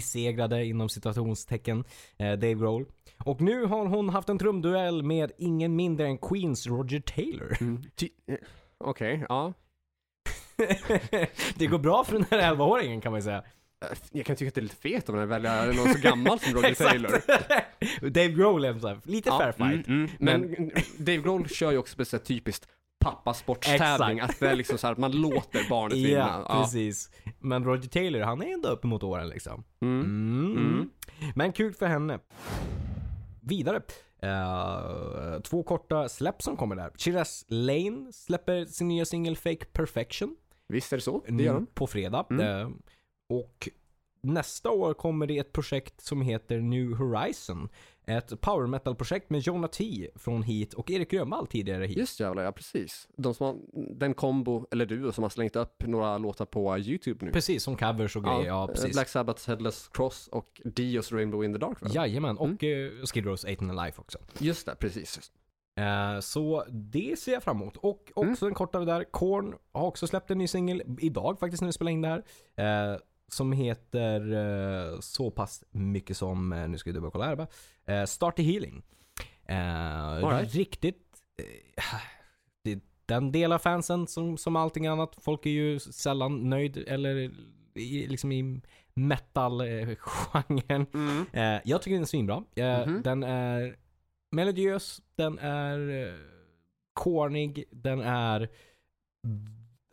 [0.00, 1.84] besegrade inom citationstecken
[2.18, 2.84] eh, Dave Grohl.
[3.24, 7.56] Och nu har hon haft en trumduell med ingen mindre än Queens Roger Taylor.
[7.60, 7.82] Mm.
[8.28, 8.36] Eh,
[8.78, 9.52] Okej, ja.
[11.56, 13.42] det går bra för den här 11-åringen kan man ju säga.
[13.84, 16.40] Eh, Jag kan tycka att det är lite fet om man väljer någon så gammal
[16.40, 17.10] som Roger Taylor.
[18.10, 19.86] Dave Grohl är lite Ja, fair fight.
[19.88, 20.10] mm, mm.
[20.18, 22.68] Men Dave Grohl kör ju också på ett typiskt
[23.10, 24.20] pappasportstävling.
[24.20, 26.44] Att det är liksom så här att man låter barnet Ja, vinna.
[26.62, 27.10] precis.
[27.38, 29.64] Men Roger Taylor, han är ändå uppemot åren liksom.
[29.80, 30.00] Mm.
[30.00, 30.56] Mm.
[30.56, 30.90] Mm.
[31.34, 32.18] Men kul för henne.
[33.40, 33.80] Vidare.
[34.22, 36.90] Eh, två korta släpp som kommer där.
[36.98, 40.36] Shiraz Lane släpper sin nya singel Fake Perfection.
[40.68, 41.24] Visst är det så?
[41.28, 41.66] Det gör de.
[41.66, 42.26] På fredag.
[42.30, 42.70] Eh,
[43.28, 43.68] och
[44.22, 47.68] nästa år kommer det ett projekt som heter New Horizon.
[48.08, 51.96] Ett power metal-projekt med Jonah T från Heat och Erik Grönvall tidigare Heat.
[51.98, 53.08] Just jävlar, ja precis.
[53.16, 53.56] De som har,
[53.94, 57.32] den kombo, eller duo, som har slängt upp några låtar på YouTube nu.
[57.32, 58.46] Precis, som covers och grejer.
[58.46, 58.92] Ja, eh, precis.
[58.92, 61.82] Black Sabbaths Headless Cross och Dios Rainbow in the Dark.
[61.82, 61.88] va?
[61.94, 62.98] Jajamän, och Mm.
[63.00, 64.18] eh, Skid Rows 8 and Life också.
[64.38, 65.30] Just det, precis.
[65.78, 67.76] Eh, så det ser jag fram emot.
[67.76, 68.50] Och också Mm.
[68.50, 71.90] en kortare där, Korn har också släppt en ny singel idag faktiskt när vi spelar
[71.92, 72.08] in det
[72.56, 72.92] här.
[72.92, 77.48] Eh, som heter eh, så pass mycket som, eh, nu ska vi dubbelkolla här bara,
[77.86, 78.82] eh, Start the Healing.
[79.48, 80.54] Right.
[80.54, 81.02] Riktigt,
[83.06, 87.30] den del av fansen som, som allting annat, folk är ju sällan nöjd eller
[87.74, 88.60] i, liksom i
[88.94, 90.86] metal-genren.
[90.94, 91.60] Mm.
[91.64, 92.44] Jag tycker den är svinbra.
[92.86, 93.02] Mhm.
[93.02, 93.76] Den är
[94.30, 96.12] melodiös, den är
[96.92, 98.48] cornig, den är...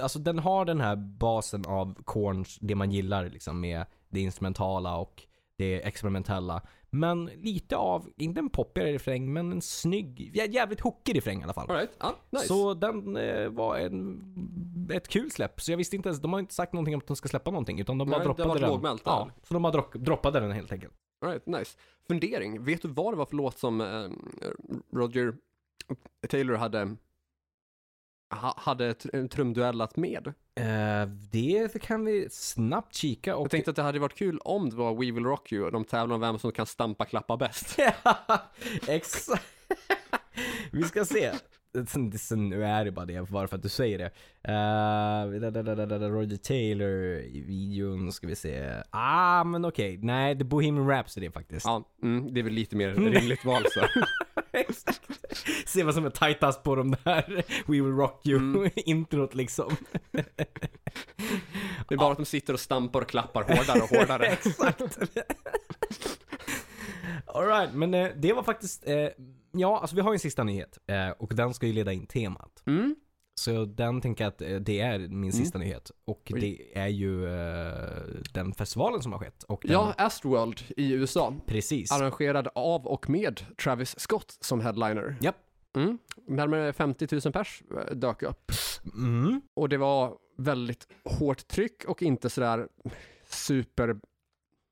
[0.01, 4.97] Alltså den har den här basen av Korns, det man gillar liksom med det instrumentala
[4.97, 5.23] och
[5.57, 6.61] det experimentella.
[6.89, 11.43] Men lite av, inte en poppigare refräng, men en snygg, jä- jävligt hookig refräng i
[11.43, 11.69] alla fall.
[11.69, 11.91] All right.
[11.99, 12.47] ja, nice.
[12.47, 15.61] Så den eh, var en, ett kul släpp.
[15.61, 17.51] Så jag visste inte ens, de har inte sagt någonting om att de ska släppa
[17.51, 17.79] någonting.
[17.79, 18.69] Utan de bara Nej, droppade den.
[18.69, 20.93] lågmält ja, så de bara dropp, droppade den helt enkelt.
[21.25, 21.77] All right, nice.
[22.07, 24.05] Fundering, vet du vad det var för låt som eh,
[24.97, 25.35] Roger
[26.29, 26.95] Taylor hade,
[28.29, 30.33] ha, hade tr- trumduellat med?
[30.55, 33.43] Eh, det kan vi snabbt kika och...
[33.43, 35.71] Jag tänkte att det hade varit kul om det var We Will Rock You och
[35.71, 37.79] de tävlar om vem som kan stampa klappa bäst.
[38.87, 39.43] Exakt.
[40.71, 41.31] vi ska se.
[41.87, 44.11] Sen, sen, nu är det bara det, bara för att du säger det.
[44.47, 48.83] Uh, Roger Taylor i videon, ska vi se.
[48.89, 49.97] Ah, men okej.
[49.97, 51.65] Nej, The Bohemian Rhapsody faktiskt.
[51.65, 53.81] Ja, mm, det är väl lite mer rimligt val så.
[54.51, 55.01] Exakt.
[55.65, 58.55] Se vad som är tajtast på de där We Will Rock Mm.
[58.55, 59.75] You-introt liksom.
[61.87, 64.25] Det är bara att de sitter och stampar och klappar hårdare och hårdare.
[64.25, 64.81] Exakt.
[67.25, 69.07] Alright, men eh, det var faktiskt, eh,
[69.51, 72.07] ja alltså vi har ju en sista nyhet eh, och den ska ju leda in
[72.07, 72.63] temat.
[72.65, 72.95] Mm.
[73.35, 75.91] Så den tänker jag att eh, det är min sista nyhet.
[76.05, 76.39] Och Oj.
[76.41, 79.43] det är ju eh, den festivalen som har skett.
[79.43, 81.33] Och den, Ja, Astroworld i USA.
[81.45, 81.91] precis.
[81.91, 85.15] Arrangerad av och med Travis Scott som headliner.
[85.21, 85.35] Japp.
[85.75, 85.97] Mm.
[86.27, 88.51] Närmare 50 000 pers eh, dök upp.
[88.95, 89.41] Mm.
[89.53, 92.67] Och det var väldigt hårt tryck och inte sådär
[93.29, 93.95] super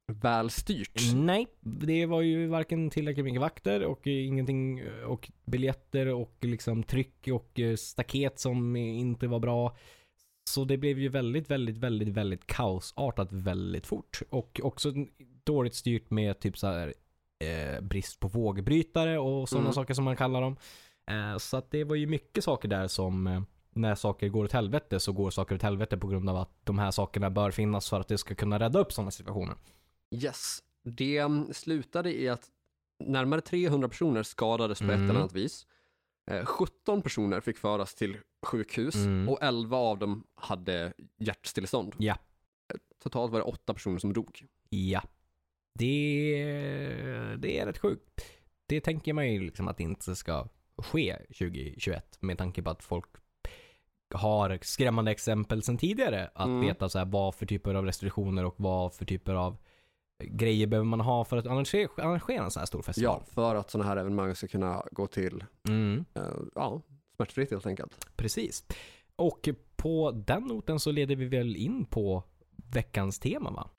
[0.08, 1.02] välstyrt.
[1.16, 7.28] Nej, det var ju varken tillräckligt mycket vakter och ingenting och biljetter och liksom tryck
[7.32, 9.76] och eh, staket som inte var bra.
[10.50, 14.22] Så det blev ju väldigt, väldigt, väldigt, väldigt kaosartat väldigt fort.
[14.30, 14.94] Och också
[15.44, 16.94] dåligt styrt med typ så här
[17.44, 19.74] eh, brist på vågbrytare och sådana Mm.
[19.74, 20.58] saker som man kallar dem.
[21.12, 23.42] Eh, så att det var ju mycket saker där som eh,
[23.74, 26.80] när saker går åt helvete så går saker åt helvete på grund av att de
[26.80, 29.56] här sakerna bör finnas för att det ska kunna rädda upp sådana situationer.
[30.12, 30.64] Yes.
[30.84, 32.50] Det mm, slutade i att
[33.00, 35.10] närmare 300 personer skadades på ett Mm.
[35.10, 35.68] eller annat vis.
[36.32, 39.30] Eh, 17 personer fick föras till sjukhus Mm.
[39.30, 41.96] och 11 av dem hade hjärtstillestånd.
[41.98, 42.18] Ja.
[43.04, 44.46] Totalt var det 8 personer som dog.
[44.70, 45.02] Ja.
[45.80, 48.26] Det, det är rätt sjukt.
[48.66, 50.48] Det tänker man ju liksom att det inte ska
[50.78, 53.06] ske 2021 med tanke på att folk
[54.14, 56.62] har skrämmande exempel sedan tidigare att Mm.
[56.62, 59.58] veta så här, vad för typer av restriktioner och vad för typer av
[60.26, 63.22] grejer behöver man ha för att arrangera, arrangera en sån här stor festival.
[63.26, 66.24] Ja, för att sådana här evenemang ska kunna gå till, Mm, eh,
[66.56, 66.82] ja,
[67.16, 68.08] smärtfritt helt enkelt.
[68.16, 68.68] precis.
[69.16, 72.24] Och på den noten så leder vi väl in på
[72.74, 73.70] veckans tema va?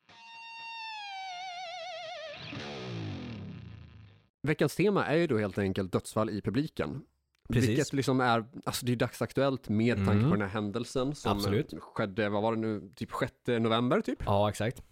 [4.43, 7.03] Veckans tema är ju då helt enkelt dödsfall i publiken.
[7.49, 7.69] Precis.
[7.71, 10.25] Vilket liksom är, alltså det är dagsaktuellt med tanke Mm.
[10.31, 11.75] på den här händelsen som Absolut.
[11.81, 14.19] skedde, vad var det nu, typ 6 november typ.
[14.27, 14.83] Ja, exakt.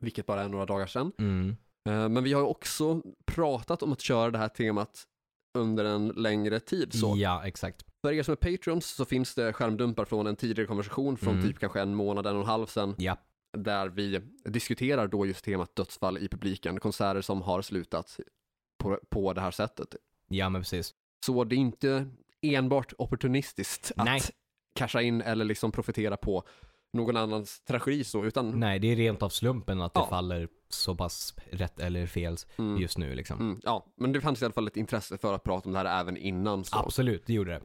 [0.00, 1.12] Vilket bara är några dagar sedan.
[1.18, 1.56] Mm.
[1.88, 5.04] Eh, Men vi har ju också pratat om att köra det här temat
[5.58, 6.92] under en längre tid.
[6.94, 7.14] Så.
[7.16, 7.84] Ja, exakt.
[8.02, 11.46] För er som är patrons så finns det skärmdumpar från en tidigare konversation från Mm.
[11.46, 12.94] typ kanske en månad, en och en halv sedan.
[12.98, 13.16] Ja.
[13.58, 18.20] Där vi diskuterar då just temat dödsfall i publiken, konserter som har slutat
[18.78, 19.96] på, på det här sättet.
[20.28, 20.94] Ja, men precis.
[21.26, 22.06] Så det är inte
[22.42, 24.20] enbart opportunistiskt att Nej.
[24.74, 26.42] casha in eller liksom profitera på
[26.92, 30.06] någon annans tragedi så, utan Nej, det är rent av slumpen att det Ja.
[30.06, 33.40] faller så pass rätt eller fel mm, just nu liksom.
[33.40, 35.78] mm, ja, men det fanns i alla fall ett intresse för att prata om det
[35.78, 36.64] här även innan.
[36.64, 36.78] Så.
[36.78, 37.60] Absolut, det gjorde det.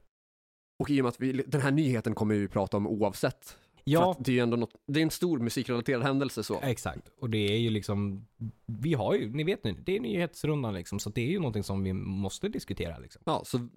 [0.80, 3.58] Och i och med att vi, den här nyheten kommer vi ju prata om oavsett.
[3.84, 6.60] Ja, det är ju ändå något, det är en stor musikrelaterad händelse så.
[6.62, 7.10] exakt.
[7.22, 8.26] Och det är ju liksom,
[8.66, 11.64] vi har ju, ni vet nu, det är nyhetsrundan liksom, så det är ju någonting
[11.64, 13.22] som vi måste diskutera liksom.
[13.26, 13.68] Ja, så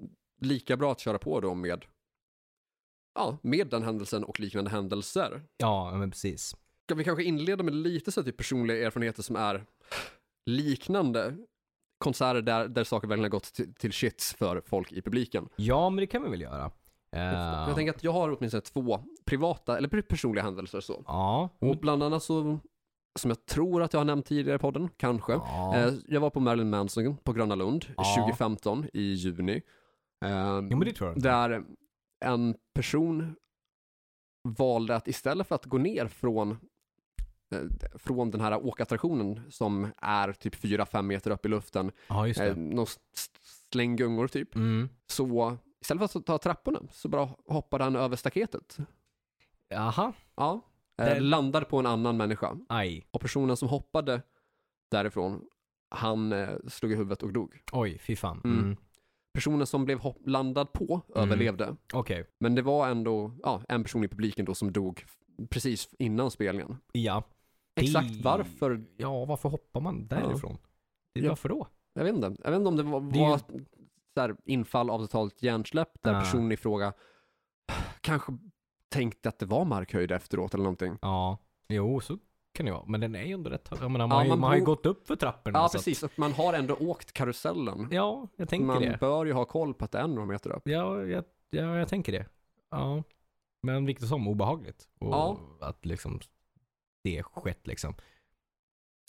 [0.40, 1.84] lika bra att köra på då med,
[3.16, 5.42] ja, med den händelsen och liknande händelser.
[5.56, 6.56] Ja, men precis.
[6.84, 9.64] Ska vi kanske inleda med lite så här typ personliga erfarenheter som är
[10.46, 11.36] liknande
[11.98, 15.48] konserter där, där saker verkligen har gått till, till shits för folk i publiken.
[15.56, 16.70] Ja, men det kan vi väl göra.
[17.12, 21.02] Eh, Jag tänker att jag har åtminstone två privata eller personliga händelser så.
[21.06, 21.48] Ja.
[21.58, 22.58] Och bland annat så,
[23.18, 25.32] som jag tror att jag har nämnt tidigare i podden, kanske.
[25.32, 25.76] Ja.
[25.76, 28.14] Eh, Jag var på Marilyn Manson på Gröna Lund Ja.
[28.18, 29.62] 2015 i juni.
[30.24, 30.30] Eh,
[30.70, 31.22] Jo, men det tror jag.
[31.22, 31.64] Där
[32.20, 33.36] en person
[34.48, 36.50] valde att istället för att gå ner från,
[37.52, 42.40] eh, från den här åkattraktionen som är typ 4-5 meter upp i luften, Ja, just
[42.40, 42.56] eh, det.
[42.56, 42.86] någon
[43.72, 44.88] slänggungor typ, Mm.
[45.06, 48.76] så istället för att ta trapporna så bara hoppade han över staketet.
[49.68, 50.12] Jaha.
[50.36, 50.60] Ja.
[50.98, 52.56] Eh, Det- Landade på en annan människa.
[52.68, 53.06] Aj.
[53.10, 54.22] Och personen som hoppade
[54.90, 55.44] därifrån,
[55.90, 56.34] han
[56.68, 57.62] slog i huvudet och dog.
[57.72, 58.40] Oj, fy fan.
[58.44, 58.58] Mm.
[58.58, 58.76] Mm.
[59.36, 61.22] Personen som blev landad på Mm.
[61.28, 61.76] överlevde.
[61.92, 62.26] Okej.
[62.38, 65.04] Men det var ändå ja, en person i publiken då som dog
[65.50, 66.76] precis innan spelningen.
[66.92, 67.22] Ja.
[67.80, 70.58] Exakt Det- varför, Ja, varför hoppar man därifrån?
[71.12, 71.28] Ja.
[71.28, 71.66] Varför då?
[71.94, 72.36] jag vet inte.
[72.44, 73.38] Jag vet inte om det var, Det var
[74.14, 76.20] så här, infall av totalt hjärnsläpp där Ah.
[76.20, 76.92] personen i fråga
[78.00, 78.32] kanske
[78.88, 80.98] tänkte att det var markhöjd efteråt eller någonting.
[81.02, 81.38] Ja.
[81.68, 82.18] Jo, så
[82.56, 82.84] kan det vara.
[82.86, 83.78] Men den är ju ändå rätt hög.
[83.82, 85.58] Jag menar, Ja, man, har ju- man man har ju gått upp för trapporna.
[85.58, 86.02] Ja, att- precis.
[86.02, 87.88] Och man har ändå åkt karusellen.
[87.90, 88.96] Ja, jag tänker Man det.
[89.00, 90.62] bör ju ha koll på att det är några meter upp.
[90.68, 92.26] Ja, jag, ja, jag tänker det.
[92.70, 93.02] Ja.
[93.62, 94.88] Men vilket som obehagligt.
[94.98, 95.38] Och Ja.
[95.60, 96.20] att liksom
[97.04, 97.94] det skett liksom.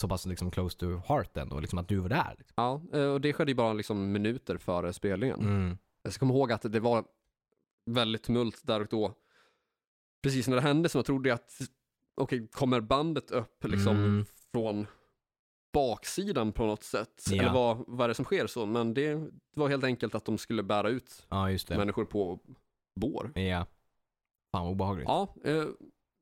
[0.01, 2.35] Så pass liksom close to heart ändå, liksom att du var där.
[2.37, 2.53] Liksom.
[2.57, 5.39] Ja, eh, och det skedde ju bara liksom minuter före spelningen.
[5.39, 5.77] Mm.
[6.03, 7.03] Jag ska komma ihåg att det var
[7.85, 9.13] väldigt tumult där och då.
[10.23, 11.61] Precis när det hände så jag trodde jag att,
[12.17, 14.25] okej, kommer bandet upp liksom Mm.
[14.51, 14.87] från
[15.73, 17.23] baksidan på något sätt?
[17.29, 17.41] Ja.
[17.41, 18.65] Eller vad, vad är det som sker så?
[18.65, 22.39] Men det, var helt enkelt att de skulle bära ut Ja, människor på
[22.99, 23.31] bår.
[23.39, 23.65] Ja.
[24.51, 25.07] Fan vad obehagligt.
[25.07, 25.65] Ja, eh,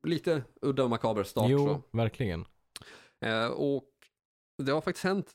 [0.06, 1.82] lite udda och makaber start jo, så.
[1.96, 2.44] verkligen.
[3.20, 3.90] Eh, och
[4.62, 5.32] det har faktiskt hänt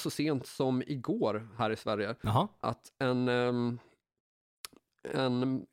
[0.00, 2.48] så sent som igår här i Sverige Jaha.
[2.60, 3.78] att en, ehm,
[5.02, 5.66] en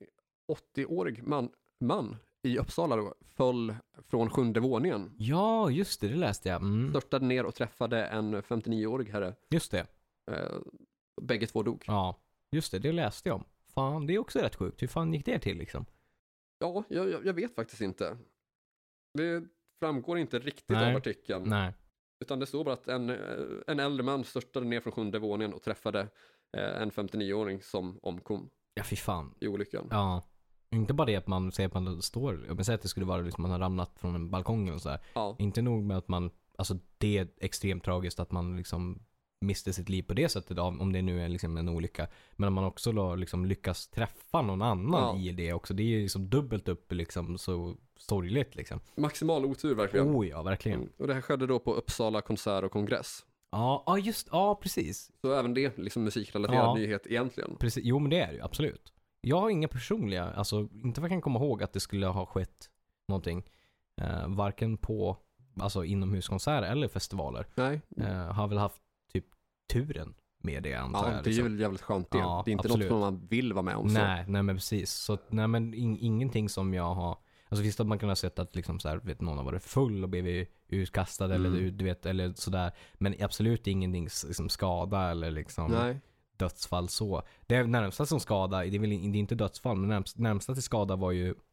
[0.47, 1.49] 80-årig man,
[1.80, 3.75] man i Uppsala då, föll
[4.08, 5.12] från sjunde våningen.
[5.17, 6.62] Ja, just det, det läste jag.
[6.62, 6.89] Mm.
[6.89, 9.36] Störtade ner och träffade en 59-årig herre.
[9.49, 9.88] Just det.
[10.31, 10.58] Eh,
[11.21, 11.84] bägge två dog.
[11.88, 12.19] Ja,
[12.51, 13.43] just det, det läste jag om.
[13.73, 14.81] Fan, det är också rätt sjukt.
[14.81, 15.86] Hur fan gick det till liksom?
[16.60, 18.17] Ja, jag, jag, jag vet faktiskt inte.
[19.13, 19.43] Det
[19.79, 20.91] framgår inte riktigt Nej.
[20.91, 21.49] av artikeln.
[21.49, 21.73] Nej.
[22.19, 23.17] Utan det står bara att en, eh,
[23.67, 25.99] en äldre man störtade ner från sjunde våningen och träffade
[26.58, 29.36] eh, en 59-åring som omkom Ja, fy fan.
[29.39, 29.88] i olyckan.
[29.91, 30.23] Ja.
[30.71, 33.21] Inte bara det att man säger att man står, men säg att det skulle vara
[33.21, 34.99] liksom man har ramlat från en balkong och så här.
[35.13, 38.99] Ja, Inte nog med att man, alltså det är extremt tragiskt att man liksom
[39.41, 42.08] miste sitt liv på det sättet, om det nu är liksom en olycka.
[42.36, 45.30] Men att man också då liksom lyckas träffa någon annan Ja.
[45.30, 45.73] i det också.
[45.73, 48.80] Det är ju liksom dubbelt upp liksom så sorgligt liksom.
[48.95, 50.08] maximal otur verkligen.
[50.15, 50.80] Oh ja, verkligen.
[50.80, 50.91] Mm.
[50.97, 53.25] Och det här skedde då på Uppsala konsert och kongress.
[53.51, 55.12] Ja, ja just, ja precis.
[55.21, 56.73] Så även det liksom musikrelaterad Ja.
[56.75, 57.56] nyhet egentligen.
[57.60, 58.93] Precis, jo men det är det ju, absolut.
[59.27, 62.25] Jag har inga personliga, alltså inte vad jag kan komma ihåg att det skulle ha
[62.25, 62.69] skett
[63.07, 63.43] någonting.
[64.01, 65.17] Eh, varken på,
[65.59, 67.47] alltså inomhuskonserter eller festivaler.
[67.55, 68.82] Nej, Eh, har väl haft
[69.13, 69.26] typ
[69.73, 70.13] turen
[70.43, 71.23] med det antar ja, jag.
[71.23, 71.43] det är liksom.
[71.43, 72.17] väl jävligt skönt det.
[72.17, 72.91] Ja, det är inte absolut.
[72.91, 73.89] något som man vill vara med om.
[73.89, 73.93] Så.
[73.93, 74.91] Nej, nej men precis.
[74.93, 77.17] Så nej men in, ingenting som jag har,
[77.49, 79.63] alltså visst att man kan ha sett att liksom så här, vet, någon har varit
[79.63, 81.78] full och blivit utkastad eller Mm.
[81.78, 82.71] du vet, eller sådär.
[82.93, 85.99] Men absolut ingenting liksom skada eller liksom Nej.
[86.38, 87.23] Dödsfall så.
[87.47, 90.63] Det närmsta som skada, det är väl det är inte dödsfall, men närmsta, närmsta till
[90.63, 91.36] skada var ju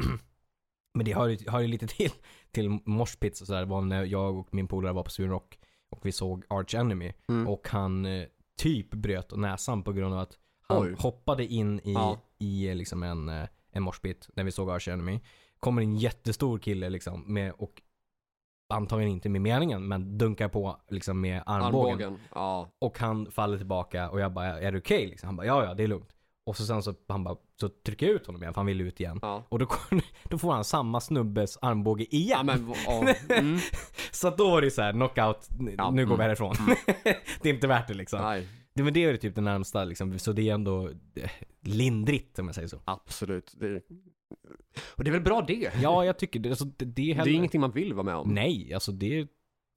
[0.94, 2.10] Men det hör ju, hör ju lite till,
[2.50, 3.60] till moshpits och sådär.
[3.60, 5.58] Det var när jag och min polare var på Sweden Rock
[5.90, 7.12] och vi såg Arch Enemy.
[7.28, 7.48] Mm.
[7.48, 8.24] Och han eh,
[8.58, 10.94] typ bröt näsan på grund av att han Oj.
[10.98, 12.20] hoppade in i, Ja.
[12.38, 15.20] i eh, liksom en, eh, en moshpit när vi såg Arch Enemy.
[15.58, 17.82] Kommer en jättestor kille liksom med och
[18.72, 21.92] antagligen inte med meningen, men dunkar på liksom med armbågen.
[21.92, 22.18] Armbågen.
[22.34, 22.68] Ja.
[22.78, 25.06] Och han faller tillbaka och jag bara, är du okej?
[25.06, 25.26] Liksom.
[25.26, 26.16] Han bara, ja ja det är lugnt.
[26.44, 28.80] Och så sen så, han bara, så trycker jag ut honom igen för han vill
[28.80, 29.18] ut igen.
[29.22, 29.46] Ja.
[29.48, 29.66] Och då,
[30.24, 32.28] då får han samma snubbes armbåge igen.
[32.30, 33.14] Ja men, ja.
[33.28, 33.58] Mm.
[34.10, 35.48] Så att då var det så här, knockout,
[35.78, 36.54] Ja, nu går vi mm, härifrån.
[37.42, 38.20] det är inte värt det liksom.
[38.22, 41.30] Nej, Det, men det är ju typ det närmsta liksom, så det är ändå eh,
[41.60, 42.80] lindrigt om jag säger så.
[42.84, 43.54] absolut.
[43.60, 43.82] Det...
[44.96, 45.72] Och det är väl bra det?
[45.82, 46.48] Ja, jag tycker det.
[46.48, 47.30] Alltså, det, det är Det heller...
[47.32, 48.28] är ingenting man vill vara med om.
[48.34, 49.26] Nej, alltså det,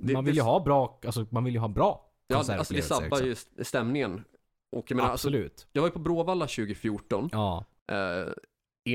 [0.04, 2.74] Det- man vill ju det- ha bra, alltså man vill ju ha bra Ja, alltså
[2.74, 3.64] det sabbar ju liksom.
[3.66, 4.24] stämningen.
[4.72, 5.68] Och jag menar, alltså, Absolut.
[5.72, 8.32] jag var ju på Bråvalla 2014, Ja, eh,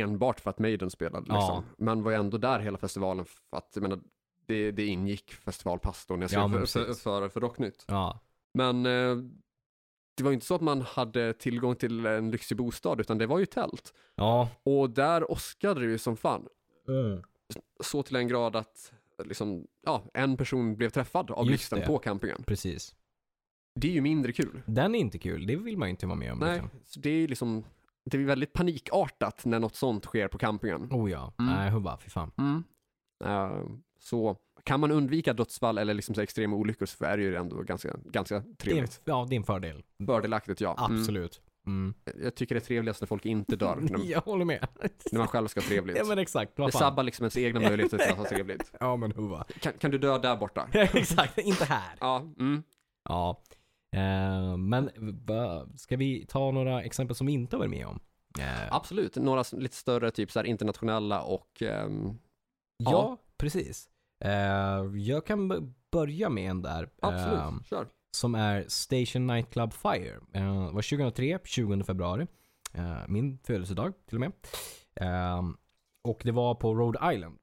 [0.00, 1.36] enbart för att Maiden spelade liksom.
[1.38, 1.62] Ja.
[1.78, 4.00] Men var ju ändå där hela festivalen för att, jag menar,
[4.46, 7.84] det, det ingick festivalpass då när jag Ja, skrev men för, för, för, för Rocknytt.
[7.88, 8.20] ja.
[8.54, 9.16] Men eh,
[10.20, 13.26] det var ju inte så att man hade tillgång till en lyxig bostad, utan det
[13.26, 13.94] var ju tält.
[14.14, 14.48] Ja.
[14.62, 16.46] Och där åskade det ju som fan.
[16.88, 17.22] Mm.
[17.80, 18.92] Så till en grad att
[19.24, 22.42] liksom, ja, en person blev träffad av blixten på campingen.
[22.46, 22.94] Precis.
[23.74, 24.62] Det är ju mindre kul.
[24.66, 26.38] Den är inte kul, det vill man ju inte vara med om.
[26.38, 26.70] Nej, Liksom.
[26.86, 27.64] så det är ju liksom,
[28.04, 30.88] det är väldigt panikartat när något sånt sker på campingen.
[30.92, 31.54] Oh ja, Mm.
[31.54, 32.64] nej hubba, fy fan.
[33.24, 33.60] Eh,
[33.98, 34.36] så
[34.70, 37.96] kan man undvika dödsfall eller liksom så extrema olyckor så är det ju ändå ganska,
[38.04, 39.00] ganska trevligt.
[39.04, 39.82] ja, det är en fördel.
[40.06, 40.86] Fördelaktigt ja.
[40.86, 41.00] Mm.
[41.00, 41.40] Absolut.
[41.66, 41.94] Mm.
[42.22, 44.66] Jag tycker det är trevligast när folk inte dör, när, Jag håller med.
[45.12, 45.96] när man själv ska ha trevligt.
[45.96, 48.72] ja men exakt, det sabbar liksom ens egna möjligheter till att ha trevligt.
[48.80, 49.44] Ja men hubba.
[49.60, 50.68] Kan, kan du dö där borta?
[50.72, 51.94] exakt, inte här.
[52.00, 52.62] Ja, mm.
[53.08, 53.42] Ja.
[53.96, 54.90] Eh, men
[55.76, 58.00] ska vi ta några exempel som vi inte har varit med om?
[58.38, 59.16] Eh, absolut.
[59.16, 62.18] Några lite större, typ så internationella och ehm,
[62.76, 62.90] ja.
[62.90, 63.18] ja.
[63.36, 63.88] precis.
[64.20, 66.90] Eh, jag kan börja med en där.
[67.02, 67.86] absolut, eh, kör.
[68.16, 70.20] som är Station Nightclub Fire.
[70.32, 72.26] Eh, det var 2003, 20 februari.
[72.74, 74.32] Eh, min födelsedag till och med.
[74.94, 75.42] Eh,
[76.04, 77.38] och det var på Rhode Island.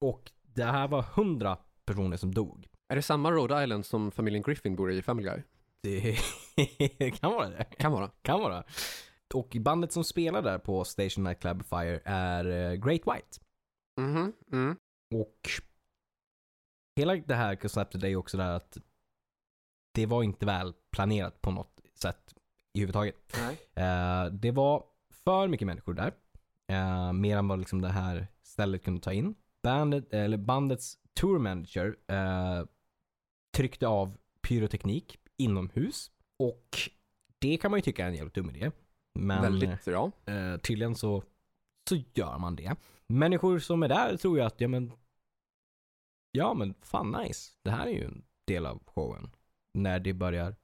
[0.00, 2.66] Och det här var 100 personer som dog.
[2.88, 5.42] Är det samma Rhode Island som familjen Griffin bor i Family Guy?
[5.82, 6.16] Det
[7.20, 7.64] kan vara det.
[7.64, 8.10] Kan vara.
[8.22, 8.64] Kan vara.
[9.34, 13.40] Och bandet som spelar där på Station Nightclub Fire är eh, Great White.
[14.00, 14.76] Mhm, mm.
[15.14, 15.40] Och
[16.96, 18.78] hela det här konceptet är ju också där att
[19.94, 22.34] det var inte väl planerat på något sätt
[22.72, 23.16] i huvudtaget.
[23.38, 23.58] Nej.
[23.74, 26.12] Eh, det var för mycket människor där.
[26.66, 29.34] Eh, mer än vad liksom det här stället kunde ta in.
[29.62, 32.66] Bandet, eller bandets tour manager eh,
[33.56, 34.16] tryckte av
[34.48, 36.10] pyroteknik inomhus.
[36.38, 36.78] Och
[37.38, 38.70] det kan man ju tycka är en jävligt dum idé.
[39.18, 40.10] Men Väldigt, ja.
[40.62, 41.22] tydligen så,
[41.88, 42.76] så gör man det.
[43.06, 44.92] Människor som är där tror jag att, ja men,
[46.36, 47.52] ja men fan nice.
[47.62, 49.30] Det här är ju en del av showen.
[49.74, 50.54] När det börjar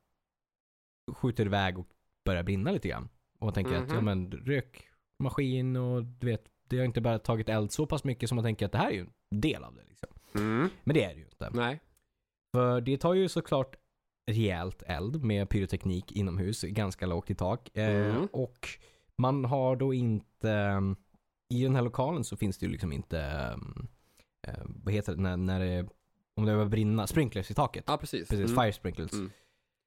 [1.13, 1.87] skjuter iväg och
[2.25, 3.09] börjar brinna lite grann.
[3.39, 4.05] Och man tänker att, ja Mhm.
[4.05, 8.37] men rökmaskin och du vet, det har inte bara tagit eld så pass mycket som
[8.37, 10.09] man tänker att det här är ju en del av det liksom.
[10.35, 10.69] Mm.
[10.85, 11.51] Men det är det ju inte.
[11.53, 11.81] Nej.
[12.57, 13.77] För det tar ju såklart
[14.31, 17.77] rejält eld med pyroteknik inomhus, ganska lågt i tak.
[17.77, 18.29] Eh, Mm.
[18.33, 18.69] och
[19.19, 20.81] man har då inte,
[21.55, 23.51] i den här lokalen så finns det ju liksom inte,
[24.43, 25.89] eh, vad heter det, när, när det,
[26.35, 27.85] om det börjar brinna, sprinklers i taket.
[27.87, 28.29] Ja, precis.
[28.29, 28.63] Precis, Mm.
[28.63, 29.13] fire sprinklers.
[29.13, 29.31] Mm.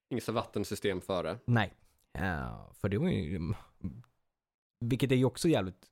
[0.09, 1.37] Inget så vattensystem före.
[1.45, 1.73] Nej.
[2.13, 3.53] Eh, för det var ju,
[4.79, 5.85] vilket är ju också jävligt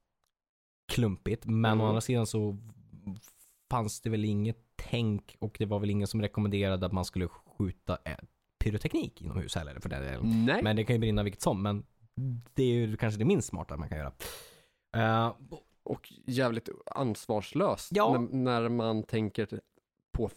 [0.93, 1.81] klumpigt, men Mm.
[1.81, 2.57] å andra sidan så
[3.71, 7.27] fanns det väl inget tänk och det var väl ingen som rekommenderade att man skulle
[7.27, 8.17] skjuta eh,
[8.63, 10.45] pyroteknik inomhus heller för den delen.
[10.45, 10.63] Nej.
[10.63, 11.85] Men det kan ju brinna vilket som, men
[12.53, 14.13] det är ju kanske det minst smarta man kan göra.
[14.95, 15.33] Eh,
[15.83, 18.11] Och jävligt ansvarslöst Ja.
[18.31, 19.59] när, när man tänker
[20.11, 20.29] på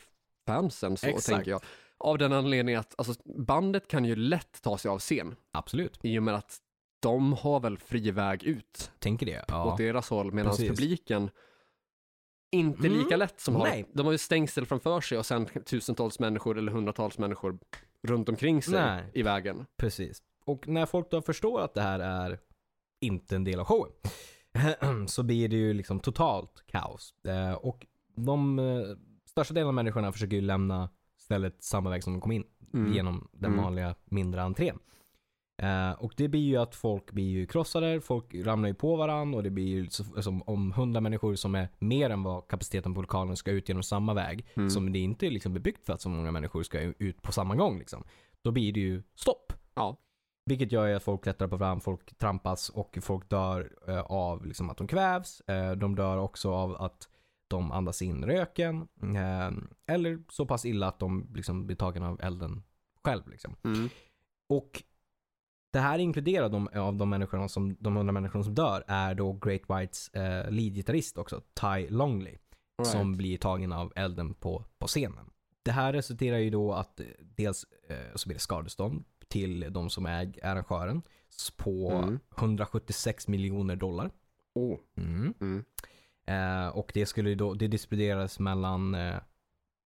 [0.46, 1.26] fansen så Exakt.
[1.26, 1.62] tänker jag.
[1.98, 6.18] Av den anledningen att alltså, bandet kan ju lätt ta sig av scen absolut, i
[6.18, 6.58] och med att
[7.00, 9.44] de har väl fri väg ut tänker det.
[9.48, 9.72] Ja.
[9.72, 10.68] åt deras håll medan precis.
[10.68, 11.30] publiken
[12.52, 13.66] inte Mm, lika lätt som har.
[13.66, 13.90] nej.
[13.92, 17.58] De har ju stängsel framför sig och sen tusentals människor eller hundratals människor
[18.02, 19.04] runt omkring sig Nej.
[19.14, 19.66] i vägen.
[19.76, 20.22] Precis.
[20.44, 22.38] Och när folk då förstår att det här är
[23.00, 23.92] inte en del av showen
[25.06, 27.14] så blir det ju liksom totalt kaos.
[27.24, 27.86] Eh, och
[28.16, 28.64] de eh,
[29.24, 30.88] största delen av människorna försöker ju lämna
[31.18, 32.44] stället samma väg som de kom in
[32.74, 32.92] Mm.
[32.92, 33.64] genom den Mm.
[33.64, 34.78] vanliga mindre entrén.
[35.62, 39.36] Eh, och det blir ju att folk blir ju krossade, folk ramlar ju på varandra
[39.36, 39.86] och det blir ju
[40.22, 43.82] som om hundra människor som är mer än vad kapaciteten på lokalen ska ut genom
[43.82, 44.70] samma väg, Mm.
[44.70, 47.54] som det inte är liksom bebyggt för att så många människor ska ut på samma
[47.56, 48.04] gång liksom.
[48.42, 49.52] Då blir det ju stopp.
[49.74, 49.96] Ja.
[50.46, 54.70] Vilket gör att folk klättrar på varandra, folk trampas och folk dör eh, av liksom
[54.70, 55.40] att de kvävs.
[55.40, 57.08] Eh, de dör också av att
[57.48, 58.88] de andas in röken.
[59.02, 59.50] Eh,
[59.94, 62.62] eller så pass illa att de liksom blir tagna av elden
[63.04, 63.28] själv.
[63.28, 63.56] Liksom.
[63.64, 63.88] Mm.
[64.48, 64.82] Och
[65.72, 69.32] det här inkluderar de, av de människorna som, de hundra människorna som dör är då
[69.32, 72.38] Great Whites eh, leadgitarrist också, Ty Longley.
[72.78, 73.18] All som right.
[73.18, 75.30] blir tagen av elden på, på scenen.
[75.62, 79.90] Det här resulterar ju då att eh, dels eh, så blir det skadestånd till de
[79.90, 81.02] som äger arrangören
[81.56, 82.18] på Mm.
[82.36, 84.10] 176 miljoner dollar.
[84.54, 84.78] Oh.
[84.96, 85.34] Mm.
[85.40, 85.64] Mm.
[86.26, 89.16] Eh, och det skulle då, det distribueras mellan eh,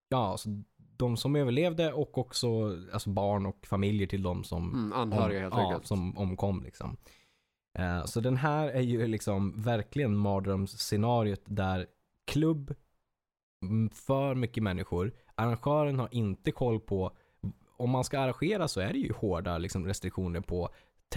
[0.09, 4.93] ja, alltså, de som överlevde och också alltså barn och familjer till de som Mm,
[4.93, 6.97] anhöriga om, ja, som omkom liksom.
[7.79, 11.87] Eh, så den här är ju liksom verkligen mardrömsscenariot där
[12.27, 12.75] klubb,
[13.63, 17.13] mm, för mycket människor, arrangören har inte koll på,
[17.79, 20.69] om man ska arrangera så är det ju hårda liksom, restriktioner på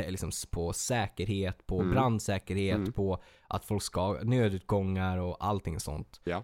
[0.07, 1.91] Liksom, på säkerhet, på Mm.
[1.91, 2.93] brandsäkerhet, Mm.
[2.93, 6.21] på att folk ska, nödutgångar och allting sånt.
[6.23, 6.43] Ja.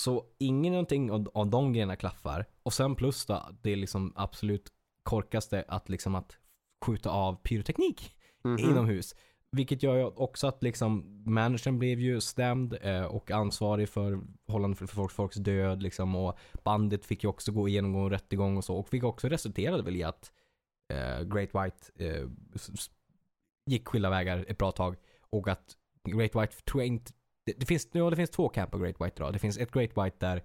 [0.00, 2.44] Så ingenting av, av de grejerna klaffar.
[2.62, 6.36] Och sen plus då, det är liksom absolut korkaste att liksom att
[6.84, 8.12] skjuta av pyroteknik
[8.44, 8.58] Mhm.
[8.58, 9.14] inomhus.
[9.52, 14.76] Vilket gör ju också att liksom managern blev ju stämd eh, och ansvarig för hållande
[14.76, 18.56] för, för folks, folks död liksom och bandet fick ju också gå igenom en rättegång
[18.56, 20.32] och så och vilket också resulterade väl i att
[20.92, 22.28] eh, Great White eh,
[23.66, 24.96] gick skilda vägar ett bra tag
[25.30, 27.12] och att Great White tror jag inte
[27.46, 29.32] det, det, finns, ja, det finns två camp på Great White idag.
[29.32, 30.42] Det finns ett Great White där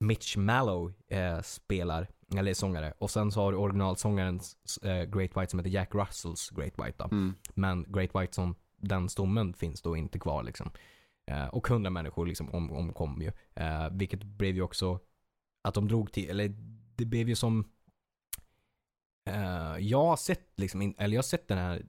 [0.00, 2.08] Mitch Mallow eh, spelar,
[2.38, 2.92] eller sångare.
[2.98, 6.94] Och sen så har du originalsångarens eh, Great White som heter Jack Russells Great White
[6.96, 7.04] då.
[7.04, 7.34] Mm.
[7.54, 10.70] Men Great White som den stommen finns då inte kvar liksom.
[11.26, 13.32] Eh, och hundra människor liksom om, omkom ju.
[13.54, 14.98] Eh, vilket blev ju också
[15.62, 16.54] att de drog till, eller
[16.96, 17.68] det blev ju som
[19.30, 21.82] eh, jag har sett liksom, in, eller jag har sett den här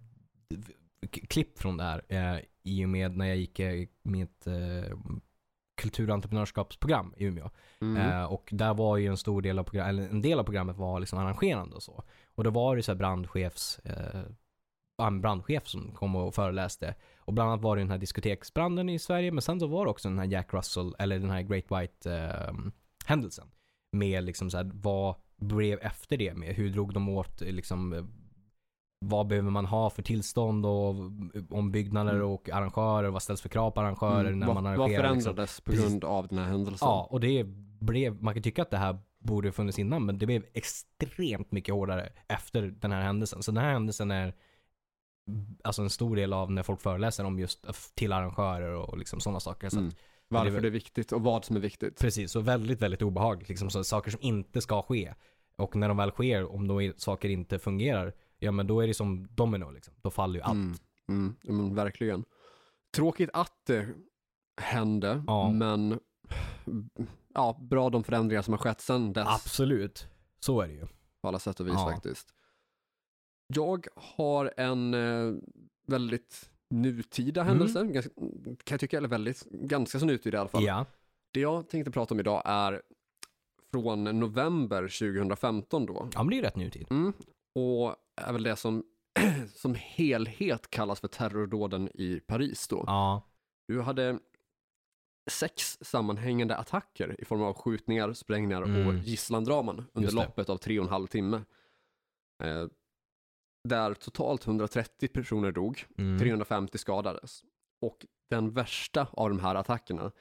[1.12, 4.98] klipp från det här eh, i och med när jag gick eh, med ett eh,
[5.76, 7.50] kulturentreprenörskapsprogram i Umeå.
[7.82, 7.98] Mm.
[7.98, 10.78] Eh, och där var ju en stor del av programmet, eller en del av programmet
[10.78, 12.04] var liksom arrangerande och så.
[12.36, 14.22] Och då var det så här brandchefs, eh,
[15.02, 16.96] en brandchef som kom och föreläste.
[17.18, 19.92] Och bland annat var det den här diskoteksbranden i Sverige, men sen så var det
[19.92, 22.54] också den här Jack Russell, eller den här Great White eh,
[23.06, 23.48] händelsen.
[23.92, 26.56] Med liksom så här, vad blev efter det med?
[26.56, 28.10] Hur drog de åt liksom
[29.10, 30.96] vad behöver man ha för tillstånd och
[31.50, 32.28] ombyggnader Mm.
[32.28, 33.10] och arrangörer?
[33.10, 34.40] Vad ställs för krav på arrangörer Mm.
[34.40, 35.04] när vad, man vad arrangerar?
[35.14, 35.22] liksom?
[35.24, 35.90] förändrades på Precis.
[35.90, 36.88] grund av den här händelsen?
[36.88, 37.44] Ja, och det
[37.80, 41.74] blev, man kan tycka att det här borde funnits innan, men det blev extremt mycket
[41.76, 43.44] hårdare efter den här händelsen.
[43.44, 44.34] Så den här händelsen är
[45.64, 49.40] alltså en stor del av när folk föreläser om just till arrangörer och liksom sådana
[49.40, 49.70] saker.
[49.70, 49.92] Så Mm.
[50.28, 52.00] Varför det är det är viktigt och vad som är viktigt.
[52.00, 53.50] precis, så väldigt, väldigt obehagligt.
[53.50, 55.14] Liksom, så saker som inte ska ske.
[55.58, 58.14] Och när de väl sker, om då saker inte fungerar,
[58.44, 59.94] ja men då är det som domino liksom.
[60.02, 60.54] Då faller ju allt.
[60.56, 60.76] Mm.
[61.10, 61.36] Mm.
[61.44, 62.26] Men verkligen.
[62.96, 63.88] Tråkigt att det
[64.62, 65.52] hände, Ja.
[65.52, 66.00] men
[67.34, 70.08] ja, bra de förändringar som har skett sedan dess Absolut.
[70.40, 70.88] Så är det ju.
[71.22, 71.92] på alla sätt och vis Ja.
[71.92, 72.34] faktiskt.
[73.48, 75.34] Jag har en eh,
[75.88, 77.50] väldigt nutida Mm.
[77.50, 78.12] händelse, ganska,
[78.64, 80.64] kan jag tycka, eller väldigt, ganska så nutida i alla fall.
[80.64, 80.86] Ja.
[81.32, 82.82] Det jag tänkte prata om idag är
[83.72, 86.10] från november 2015 då.
[86.14, 86.88] ja, men det är ju rätt nutid.
[86.90, 87.14] Mm.
[87.56, 88.84] Och är väl det som
[89.56, 92.84] som helhet kallas för terrordåden i Paris då.
[92.88, 93.22] Ja.
[93.68, 94.20] Du hade
[95.32, 98.98] sex sammanhängande attacker i form av skjutningar, sprängningar och Mm.
[99.02, 101.42] gisslandraman under loppet av tre och en halv timme.
[102.44, 102.68] Eh,
[103.70, 106.20] där totalt 130 personer dog, Mm.
[106.20, 107.44] 350 skadades.
[107.82, 110.12] Och den värsta av de här attackerna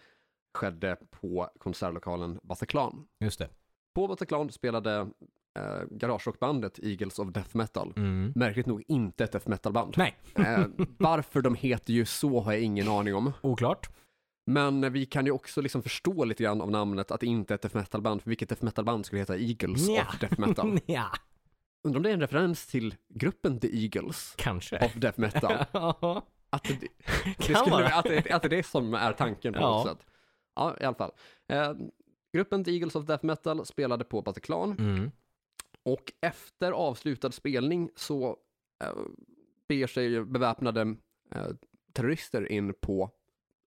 [0.54, 3.08] skedde på konsertlokalen Bataclan.
[3.20, 3.48] Just det.
[3.94, 5.10] På Bataclan spelade
[5.58, 7.92] eh, garagerockbandet Eagles of Death Metal.
[7.96, 8.32] Mm.
[8.36, 9.94] Märkligt nog inte ett death metal-band.
[9.96, 10.16] Nej.
[10.34, 10.64] Eh,
[10.98, 13.32] varför de heter ju så har jag ingen aning om.
[13.40, 13.90] Oklart.
[14.46, 17.54] Men vi kan ju också liksom förstå lite grann av namnet att det inte är
[17.54, 18.22] ett death metal-band.
[18.22, 20.06] För vilket death metal-band skulle heta Eagles Nja.
[20.08, 20.78] of Death Metal?
[20.86, 21.06] ja.
[21.84, 24.84] Undrar om det är en referens till gruppen The Eagles Kanske.
[24.86, 25.52] of Death Metal.
[26.50, 26.78] Att det,
[27.38, 29.68] det, skulle, att, det, att det är det som är tanken på Ja.
[29.70, 30.06] något sätt.
[30.54, 31.10] Ja, i alla fall.
[31.48, 31.72] Eh,
[32.32, 34.70] gruppen The Eagles of Death Metal spelade på Bataclan.
[34.78, 35.10] Mm.
[35.84, 38.36] Och efter avslutad spelning så
[38.84, 38.96] eh,
[39.68, 40.80] beger sig beväpnade
[41.34, 41.46] eh,
[41.92, 43.10] terrorister in på,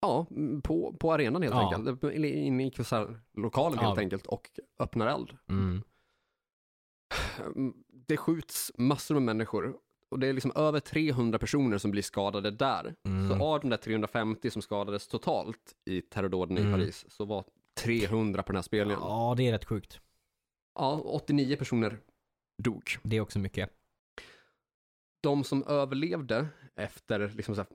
[0.01, 1.75] ja, mm, på, på arenan helt Ja.
[1.75, 2.03] enkelt.
[2.03, 2.69] In i
[3.79, 4.01] helt Ja.
[4.01, 4.49] enkelt och
[4.79, 5.37] öppnar eld.
[5.49, 5.81] Mm.
[7.55, 7.73] Mm,
[8.07, 9.77] Det skjuts massor med människor
[10.09, 12.95] och det är liksom över 300 personer som blir skadade där.
[13.07, 13.29] Mm.
[13.29, 16.73] Så av de där 350 som skadades totalt i terrordåden i Mm.
[16.73, 17.45] Paris så var
[17.83, 18.99] 300 på den här spelningen.
[19.01, 19.99] Ja, det är rätt sjukt.
[20.75, 21.99] 89 personer
[22.63, 22.97] dog.
[23.03, 23.69] Det är också mycket.
[25.21, 27.69] de som överlevde efter liksom så här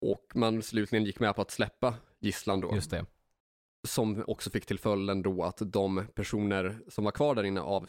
[0.00, 2.74] Och man slutligen gick med på att släppa gisslan då.
[2.74, 3.06] Just det.
[3.88, 7.88] Som också fick till följden då att de personer som var kvar där inne av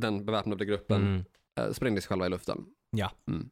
[0.00, 1.24] den beväpnade gruppen Mm.
[1.60, 2.66] eh, sprängdes själva i luften.
[2.90, 3.10] Ja.
[3.28, 3.50] Mm.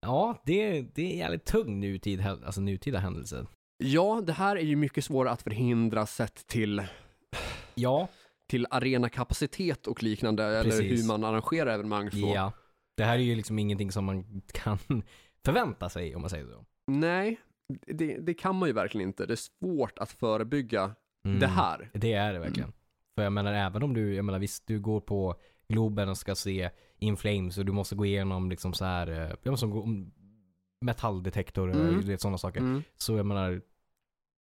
[0.00, 3.46] Ja, det, det är jävligt tung nutid, alltså nutida händelse.
[3.78, 6.82] Ja, det här är ju mycket svårare att förhindra sett till,
[7.74, 8.08] Ja,
[8.48, 11.02] till arenakapacitet och liknande, eller Precis.
[11.02, 12.10] hur man arrangerar evenemang.
[12.10, 12.16] Så.
[12.34, 12.52] ja.
[12.96, 14.78] Det här är ju liksom ingenting som man kan
[15.44, 16.64] förvänta sig om man säger så.
[16.86, 17.40] Nej,
[17.86, 19.26] det, det kan man ju verkligen inte.
[19.26, 20.94] Det är svårt att förebygga
[21.24, 21.40] Mm.
[21.40, 21.90] det här.
[21.94, 22.72] Det är det verkligen.
[23.14, 25.34] För jag menar även om du, jag menar visst du går på
[25.68, 29.34] Globen och ska se In Flames och du måste gå igenom liksom så här, eh,
[29.42, 29.86] jag måste gå
[30.80, 32.00] metalldetektor och Mm.
[32.00, 32.60] vet, sådana saker.
[32.60, 32.82] Mm.
[32.96, 33.62] Så jag menar,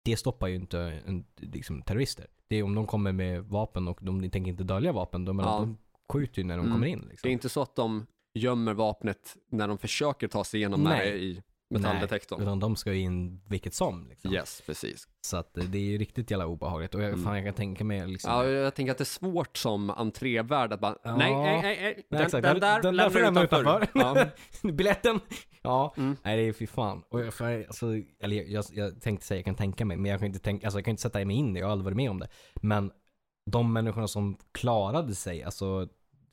[0.06, 2.28] det stoppar ju inte en, liksom, terrorister.
[2.48, 5.50] Det är om de kommer med vapen och de tänker inte dölja vapen, de, menar,
[5.52, 5.60] Ja.
[5.60, 5.78] de
[6.14, 6.74] skjuter ju när de Mm.
[6.74, 7.00] kommer in.
[7.02, 7.28] Det Liksom.
[7.28, 11.12] är inte så att de gömmer vapnet när de försöker ta sig igenom Nej.
[11.12, 12.42] det i metalldetektorn.
[12.42, 14.08] Utan de ska ju in vilket som.
[14.10, 14.34] Liksom.
[14.34, 15.08] Yes, precis.
[15.22, 16.96] Så att det är ju riktigt jävla obehagligt.
[16.96, 17.24] Och jag, Mm.
[17.24, 18.32] fan, jag kan tänka mig liksom.
[18.32, 21.18] Ja, jag tänker att det är svårt som entrévärd att bara, Ja.
[21.18, 22.44] nej, nej, nej, nej, Nej, den, exakt.
[22.44, 23.88] den där den lämnar du lämna utanför.
[23.94, 24.26] Ja.
[24.72, 25.20] Biljetten!
[25.62, 26.16] Ja, Mm.
[26.24, 27.04] nej det är fy fan.
[27.10, 27.86] Och jag, för, alltså,
[28.20, 30.68] eller jag, jag, jag tänkte säga jag kan tänka mig, men jag kan inte tänka,
[30.68, 32.28] alltså jag kan inte sätta mig in det, jag har aldrig varit med om det.
[32.62, 32.92] Men
[33.52, 35.88] de människorna som klarade sig, alltså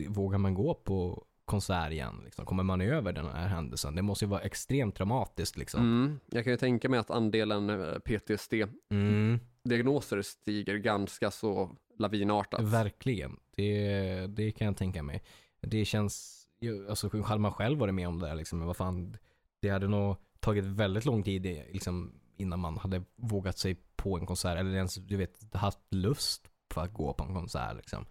[0.09, 2.21] vågar man gå på konsert igen?
[2.25, 2.47] Liksom?
[2.47, 3.95] Kommer man över den här händelsen?
[3.95, 5.81] Det måste ju vara extremt traumatiskt liksom.
[5.81, 6.21] Mm.
[6.31, 12.61] Jag kan ju tänka mig att andelen eh, PTSD-diagnoser Mm, stiger ganska så lavinartat.
[12.61, 13.37] verkligen.
[13.57, 15.23] Det, det kan jag tänka mig.
[15.61, 16.47] Det känns,
[16.89, 19.17] alltså hade man själv varit med om det här, liksom, men vad fan,
[19.63, 24.19] det hade nog tagit väldigt lång tid eh, liksom, innan man hade vågat sig på
[24.19, 28.07] en konsert eller ens, du vet, haft lust på att gå på en konsert liksom.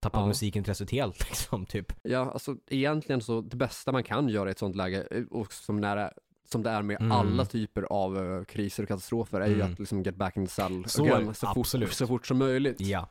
[0.00, 0.26] Tappat Ja.
[0.26, 1.92] musikintresset helt liksom, typ.
[2.02, 5.52] Ja, alltså egentligen så det bästa man kan göra i ett sånt läge, eh, och
[5.52, 6.10] som, nära,
[6.48, 7.12] som det är med Mm.
[7.12, 9.72] alla typer av eh, kriser och katastrofer, är ju Mm.
[9.72, 12.80] att liksom get back in the cell Så again, så, fort, så fort som möjligt.
[12.80, 13.08] Ja,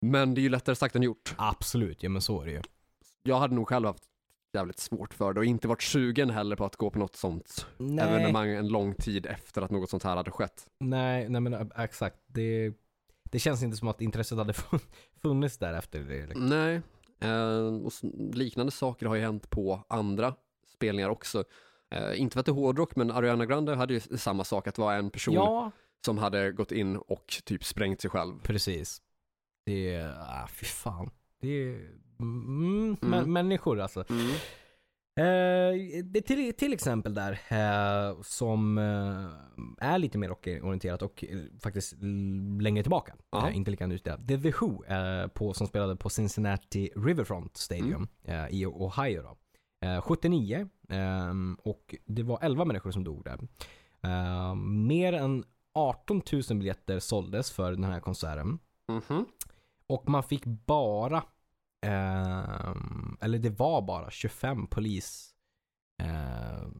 [0.00, 1.34] Men det är ju lättare sagt än gjort.
[1.38, 2.02] absolut.
[2.02, 2.62] Ja men så är det ju.
[3.22, 4.02] Jag hade nog själv haft
[4.56, 7.66] jävligt svårt för det och inte varit sugen heller på att gå på något sånt
[7.78, 10.66] Nej, evenemang en lång tid efter att något sånt här hade skett.
[10.80, 12.16] nej, nej men ä- exakt.
[12.26, 12.72] Det,
[13.34, 14.80] det känns inte som att intresset hade fun-
[15.22, 16.26] funnits där efter det.
[16.26, 16.46] Liksom.
[16.46, 16.80] Nej,
[17.20, 17.92] eh, och
[18.34, 20.34] liknande saker har ju hänt på andra
[20.74, 21.44] spelningar också.
[21.90, 24.74] Eh, inte för att det är hårdrock, men Ariana Grande hade ju samma sak, att
[24.74, 25.70] det var en person Ja,
[26.04, 28.32] som hade gått in och typ sprängt sig själv.
[28.42, 29.02] Precis.
[29.66, 31.10] Det är, ah, fy fan.
[31.40, 32.96] Det är, mm, Mm.
[33.00, 34.04] mä- människor alltså.
[35.16, 35.24] Eh,
[36.04, 41.38] det är till, till exempel där, eh, som eh, är lite mer rockorienterat och eh,
[41.60, 41.94] faktiskt
[42.60, 43.14] längre tillbaka.
[43.52, 44.16] Inte lika nytt där.
[44.28, 44.84] The Who,
[45.28, 49.36] på, som spelade på Cincinnati Riverfront Stadium eh, i Ohio då.
[49.88, 53.38] Eh, 79 ehm, och det var 11 människor som dog där.
[54.64, 55.44] Mer än
[55.74, 58.58] 18 000 biljetter såldes för den här konserten.
[58.88, 59.24] Mhm.
[59.86, 61.22] Och man fick bara,
[61.84, 65.30] ehm, eller det var bara 25 polis,
[66.02, 66.74] ehm,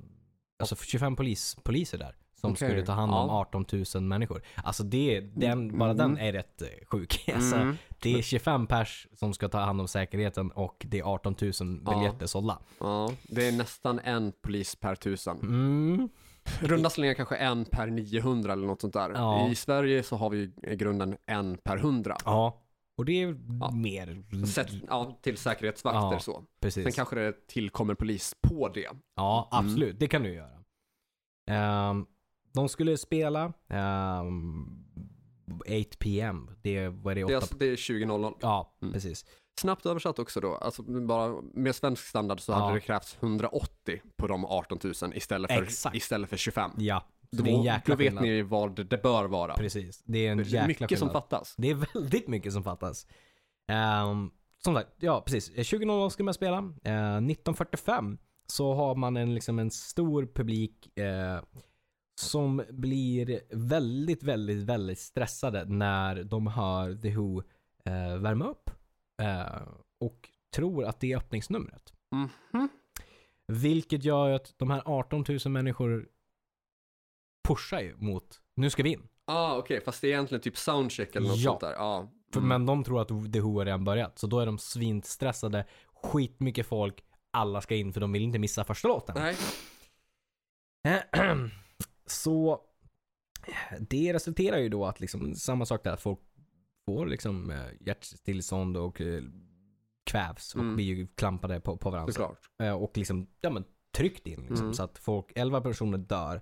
[0.58, 2.16] alltså 25 polis, poliser där.
[2.40, 3.40] Som Okej, skulle ta hand om ja.
[3.40, 4.42] 18 000 människor.
[4.56, 5.96] Alltså det, den, bara Mm.
[5.96, 7.28] den är rätt eh, sjuk.
[7.34, 7.76] Alltså, Mm.
[7.98, 11.52] det är 25 pers som ska ta hand om säkerheten och det är 18 000
[11.84, 11.92] Ja.
[11.92, 12.58] biljetter sålda.
[12.80, 15.38] Ja, det är nästan en polis per tusen.
[15.40, 16.08] Mm.
[16.60, 19.10] Runda slängar kanske en per 900 eller något sånt där.
[19.14, 19.48] Ja.
[19.48, 22.16] I Sverige så har vi i grunden en per 100.
[22.24, 22.60] Ja.
[22.98, 23.70] Och det är Ja.
[23.70, 26.44] mer, Sett, ja, till säkerhetsvakter Ja, så.
[26.60, 26.84] precis.
[26.84, 28.88] Sen kanske det tillkommer polis på det.
[29.16, 29.66] Ja, Mm.
[29.66, 29.98] absolut.
[30.00, 30.64] Det kan du göra.
[31.50, 32.06] Ehm,
[32.52, 34.84] de skulle spela um,
[35.60, 36.50] 8 PM.
[36.62, 38.34] Det vad är det, Det 8 är, alltså, det är 20.00.
[38.40, 38.92] Ja, Mm.
[38.92, 39.24] precis.
[39.60, 42.56] Snabbt översatt också då, alltså bara med svensk standard så Ja.
[42.56, 45.96] hade det krävts 180 på de 18 000 istället för, Exakt.
[45.96, 46.70] istället för 25.
[46.78, 47.04] Ja,
[47.36, 48.24] så Då, det är en jäkla då vet skillnad.
[48.24, 49.54] ni vad det bör vara.
[49.54, 50.02] Precis.
[50.04, 51.12] Det är en Det jäkla är mycket som skillnad.
[51.22, 51.54] fattas.
[51.58, 53.06] Det är väldigt mycket som fattas.
[54.08, 54.30] Um,
[54.64, 55.50] som sagt, ja precis.
[55.50, 56.58] 20.00 ska man spela.
[56.58, 61.40] Eh, 1945 så har man en, liksom en stor publik eh,
[62.20, 67.42] som blir väldigt, väldigt, väldigt stressade när de hör The Who
[67.84, 68.70] eh, värma upp.
[69.22, 69.62] Eh,
[70.00, 71.92] och tror att det är öppningsnumret.
[72.12, 72.68] Mhm.
[73.46, 76.08] Vilket gör att de här 18 000 människor
[77.48, 79.08] pushar ju mot, nu ska vi in.
[79.24, 81.50] Ah, okej, fast det är egentligen typ soundcheck eller något Ja.
[81.50, 81.72] sånt där.
[81.72, 82.12] Ja.
[82.32, 82.48] För, Mm.
[82.48, 84.18] Men de tror att The Who har redan börjat.
[84.18, 85.66] Så då är de svinstressade,
[86.02, 89.14] skitmycket folk, alla ska in för de vill inte missa första låten.
[89.18, 89.36] Nej.
[92.06, 92.60] Så
[93.80, 96.18] det resulterar ju då att liksom samma sak där, folk
[96.86, 99.22] får liksom eh, hjärtstillestånd och eh,
[100.04, 100.76] kvävs och Mm.
[100.76, 102.12] blir ju klampade på, på varandra.
[102.12, 102.50] Såklart.
[102.62, 103.64] Eh, och liksom, ja men
[103.96, 104.74] tryckt in liksom, Mm.
[104.74, 106.40] så att folk, 11 personer dör.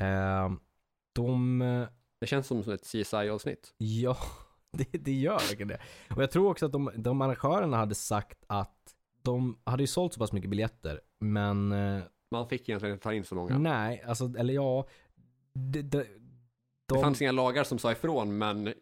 [0.00, 0.50] Eh,
[1.14, 1.88] de, eh,
[2.20, 3.74] Det känns som ett CSI-avsnitt.
[3.78, 4.16] ja,
[4.72, 5.80] det, det gör verkligen det.
[6.16, 10.12] Och jag tror också att de, de arrangörerna hade sagt att de hade ju sålt
[10.12, 13.58] så pass mycket biljetter, men eh, Man fick egentligen inte ta in så många.
[13.58, 14.86] nej, alltså, eller ja,
[15.54, 15.98] det, det,
[16.88, 18.74] de, Det fanns inga lagar som sa ifrån, men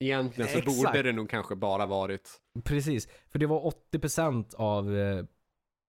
[0.00, 0.76] egentligen så Exakt.
[0.78, 2.30] borde det nog kanske bara varit...
[2.64, 4.84] Precis, för det var 80% av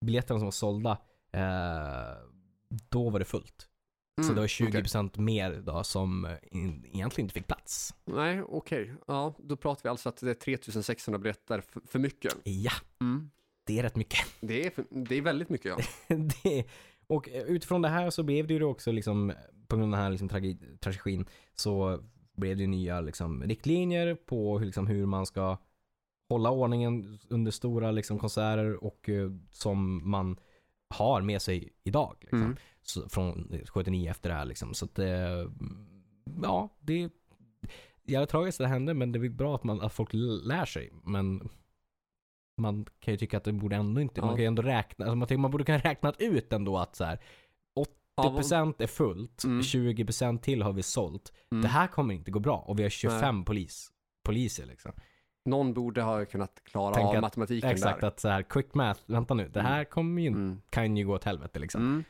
[0.06, 0.92] biljetterna som var sålda.
[1.34, 2.18] Eh,
[2.90, 3.70] då var det fullt.
[4.16, 4.82] Så Mm, det var okej.
[4.84, 7.94] 20% mer då som eh, in, egentligen inte fick plats.
[8.06, 8.94] Nej, okej.
[9.08, 12.34] Ja, då pratar vi alltså att det är 3600 biljetter för, för mycket.
[12.44, 13.30] Ja, Mm.
[13.64, 14.20] det är rätt mycket.
[14.42, 15.76] Det, är för, det är väldigt mycket,
[16.08, 16.16] ja.
[16.44, 16.64] det,
[17.08, 19.34] och eh, utifrån det här så blev det ju också liksom,
[19.68, 22.00] på grund av den här liksom tragi- tragedin, så
[22.38, 25.58] blev det nya liksom, riktlinjer på hur, liksom, hur man ska
[26.30, 30.40] hålla ordningen under stora liksom, konserter och eh, som man
[30.90, 32.16] har med sig idag.
[32.22, 32.42] Liksom.
[32.42, 32.56] Mm.
[32.84, 34.74] Så, från 79 efter det här liksom.
[34.74, 35.48] Så att det,
[36.44, 37.10] ja, det är
[38.04, 40.92] jävla tragiskt att det hände men det är bra att, man, att folk lär sig.
[41.04, 41.50] Men
[42.58, 44.26] man kan ju tycka att det borde ändå inte, Ja.
[44.26, 46.96] man kan ju ändå räkna, alltså man, tänker, man borde kunna räknat ut ändå att
[46.96, 47.20] så här
[48.18, 49.62] 80% är fullt, Mm.
[49.62, 51.34] 20% till har vi sålt.
[51.52, 51.62] Mm.
[51.62, 53.92] Det här kommer inte gå bra och vi har 25 polis,
[54.24, 54.92] poliser liksom.
[55.46, 58.08] Någon borde ha kunnat klara Tänk av att- matematiken Exakt där.
[58.08, 60.62] att så här, quick math, vänta nu, det här kommer ju, Mm.
[60.70, 62.04] kan ju gå åt helvete liksom.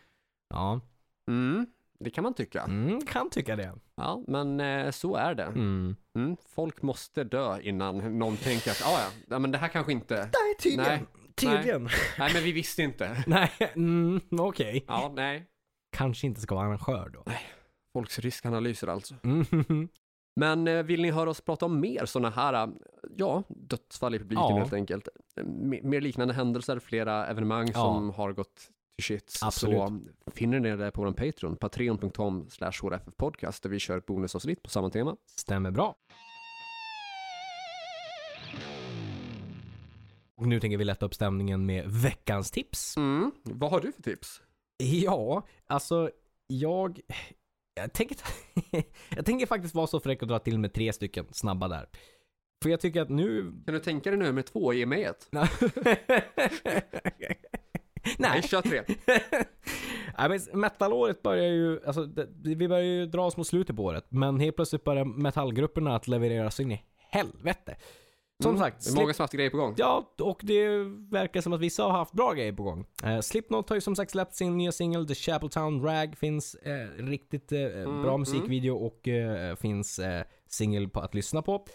[0.54, 0.80] Ja,
[1.28, 1.66] Mm.
[2.00, 2.62] Det kan man tycka.
[2.64, 3.74] mm, kan tycka det.
[3.96, 5.44] Ja, men eh, så är det.
[5.44, 5.96] Mm.
[6.18, 6.38] Mm.
[6.50, 9.00] Folk måste dö innan någon tänker att, ah,
[9.30, 10.16] ja, men det här kanske inte...
[10.34, 10.86] Nej, tydligen.
[10.90, 11.06] Nej.
[11.36, 11.90] Tydligen.
[12.20, 13.24] Nej, men vi visste inte.
[13.28, 14.86] Nej, mm, okej.
[14.88, 15.46] Ja, nej.
[15.98, 17.24] Kanske inte ska vara arrangör då.
[17.94, 19.16] Folks riskanalyser alltså.
[19.24, 19.90] Mm.
[20.36, 22.70] Men eh, vill ni höra oss prata om mer sådana här, eh,
[23.18, 24.58] ja, dödsfall i publiken Ja.
[24.58, 25.08] helt enkelt.
[25.36, 27.74] Eh, me- Mer liknande händelser, flera evenemang Ja.
[27.74, 29.44] som har gått till shits.
[29.44, 29.78] Absolut.
[29.78, 32.72] Så finner ni det på vår Patreon, patreon.com slash
[33.18, 35.18] podcast där vi kör ett bonusavsnitt på samma tema.
[35.26, 35.96] Stämmer bra.
[40.36, 42.98] Och nu tänker vi lätta upp stämningen med veckans tips.
[42.98, 43.32] Mm.
[43.44, 44.42] Vad har du för tips?
[44.78, 46.12] Ja, alltså
[46.48, 47.00] jag...
[47.76, 48.18] Jag tänker,
[49.16, 51.90] jag tänker faktiskt vara så fräck och dra till med tre stycken snabba där.
[52.64, 53.52] För jag tycker att nu...
[53.66, 55.30] Kan du tänka dig nummer två, ge mig ett?
[58.18, 58.42] Nej.
[58.44, 58.82] kör tre.
[60.18, 63.84] Nej men metalåret börjar ju, alltså det, vi börjar ju dra oss mot slutet på
[63.84, 64.06] året.
[64.10, 67.76] Men helt plötsligt börjar metallgrupperna att leverera så in i helvete.
[68.44, 68.62] Som Mm.
[68.62, 69.74] sagt, Det är många haft grejer på gång.
[69.78, 70.68] Ja, och det
[71.12, 72.86] verkar som att vissa har haft bra grejer på gång.
[73.04, 76.18] Eh, Slipknot har ju som sagt släppt sin nya singel, The Chapeltown Rag.
[76.18, 78.20] Finns eh, riktigt eh, bra mm.
[78.20, 81.66] musikvideo och eh, finns eh, singel att lyssna på.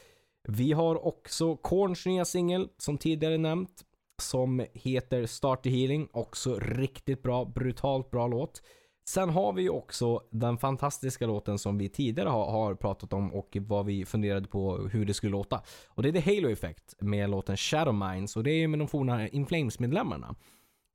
[0.49, 3.85] Vi har också Korns nya singel, som tidigare nämnt,
[4.23, 6.09] som heter Start the Healing.
[6.13, 8.63] Också riktigt bra, brutalt bra låt.
[9.09, 13.35] Sen har vi ju också den fantastiska låten som vi tidigare har, har pratat om
[13.35, 15.63] och vad vi funderade på hur det skulle låta.
[15.89, 18.79] Och det är The Halo Effect med låten Shadow Minds och det är ju med
[18.79, 20.35] de forna In Flames-medlemmarna.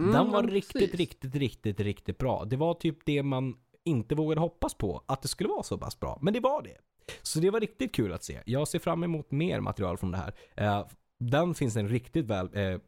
[0.02, 2.46] Mm, den var riktigt, riktigt, riktigt, riktigt bra.
[2.46, 3.56] Det var typ det man
[3.86, 6.20] inte vågade hoppas på, att det skulle vara så pass bra.
[6.22, 6.78] Men det var det.
[7.22, 8.40] Så det var riktigt kul att se.
[8.46, 10.34] Jag ser fram emot mer material från det här.
[10.56, 10.88] Eh,
[11.20, 12.80] den finns en riktigt väl eh,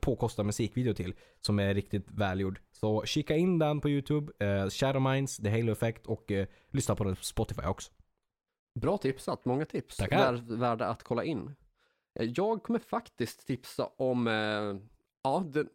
[0.00, 2.60] påkostad musikvideo till som är riktigt välgjord.
[2.72, 6.94] Så kika in den på YouTube, eh, Shadow Minds, The Halo Effect och eh, lyssna
[6.96, 7.92] på den på Spotify också.
[8.80, 9.96] Bra tipsat, många tips.
[9.96, 10.32] Tackar.
[10.32, 11.54] Vär, värda att kolla in.
[12.20, 14.86] Eh, Jag kommer faktiskt tipsa om, eh,
[15.22, 15.68] ja, den,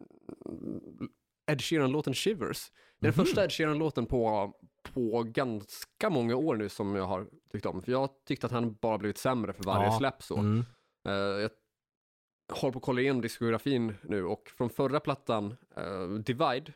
[1.50, 2.70] Ed Sheeran-låten Shivers.
[3.00, 3.24] Det är den Mhm.
[3.26, 4.52] första Ed Sheeran-låten på,
[4.92, 7.82] på ganska många år nu som jag har tyckt om.
[7.82, 9.98] För jag har tyckt att han bara blivit sämre för varje Ja.
[9.98, 10.36] släpp så.
[10.36, 10.64] Mm.
[11.08, 11.50] Eh, jag
[12.50, 16.72] håller på att kolla igenom diskografin nu och från förra plattan, eh, Divide,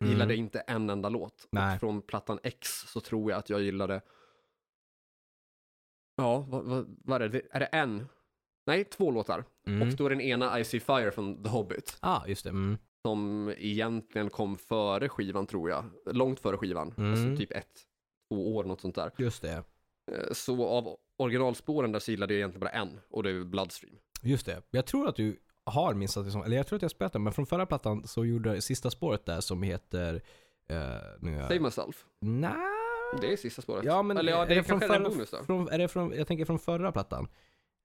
[0.00, 0.12] Mm.
[0.12, 1.48] gillade inte en enda låt.
[1.50, 1.74] Nej.
[1.74, 4.00] Och från plattan X så tror jag att jag gillade,
[6.16, 7.42] ja, vad, vad, vad är det?
[7.50, 8.06] Är det en?
[8.66, 9.44] Nej, två låtar.
[9.66, 9.88] Mm.
[9.88, 11.96] Och då är den ena I See Fire från The Hobbit.
[12.00, 12.50] Ah, just det.
[12.50, 12.78] Mm.
[13.02, 15.84] Som egentligen kom före skivan tror jag.
[16.06, 16.94] Långt före skivan.
[16.98, 17.10] Mm.
[17.10, 17.80] Alltså typ ett,
[18.28, 19.10] två år, något sånt där.
[19.18, 19.64] Just det.
[20.12, 23.00] Eh, Så av originalspåren där så gillade jag egentligen bara en.
[23.08, 23.96] Och det är Bloodstream.
[24.24, 24.62] Just det.
[24.70, 27.12] Jag tror att du har minst att det som, eller jag tror att jag spelat
[27.12, 30.14] den, men från förra plattan så gjorde sista spåret där som heter...
[30.14, 30.78] Uh,
[31.20, 31.48] nu jag...
[31.48, 32.04] Save Myself.
[32.20, 32.52] Nej.
[33.20, 33.84] Det är sista spåret.
[33.84, 35.44] Ja men Eller ja, det är det från förra, bonus då.
[35.44, 37.28] från, är det från, jag tänker från förra plattan.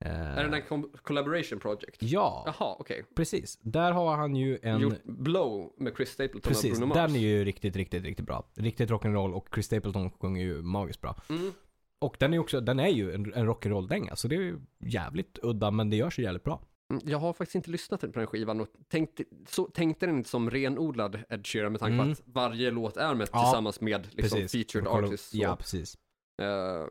[0.04, 1.96] Eh, Är det den där Collaboration Project?
[1.98, 3.04] Ja, Jaha, okej.
[3.16, 3.58] precis.
[3.62, 4.80] Där har han ju en...
[4.80, 6.96] Gjort Blow med Chris Stapleton Precis, och Bruno Mars.
[6.96, 8.46] den är ju riktigt, riktigt, riktigt bra.
[8.54, 11.16] Riktigt rock'n'roll och Chris Stapleton sjunger ju magiskt bra.
[11.28, 11.52] Mm.
[12.00, 15.38] Och den är också, den är ju en, en rock'n'roll-dänga, så det är ju jävligt
[15.42, 16.62] udda men det görs ju jävligt bra.
[16.90, 20.30] Mm, Jag har faktiskt inte lyssnat på den skivan och tänkte, så, tänkte den inte
[20.30, 22.12] som renodlad Ed Sheeran med tanke på Mm.
[22.12, 24.52] att varje låt är med Ja, tillsammans med liksom, Precis.
[24.52, 25.34] featured artists.
[25.34, 25.98] Ja, precis.
[26.42, 26.86] Eh,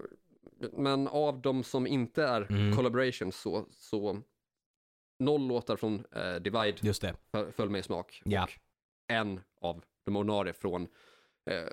[0.74, 2.76] men av de som inte är Mm.
[2.76, 4.22] collaborations så, så
[5.20, 7.16] noll låtar från eh, Divide Just det.
[7.51, 8.22] föll- mig i smak.
[8.26, 8.43] Ja.
[8.43, 8.49] Och
[9.14, 10.88] en av de ordinarie från
[11.51, 11.64] eh,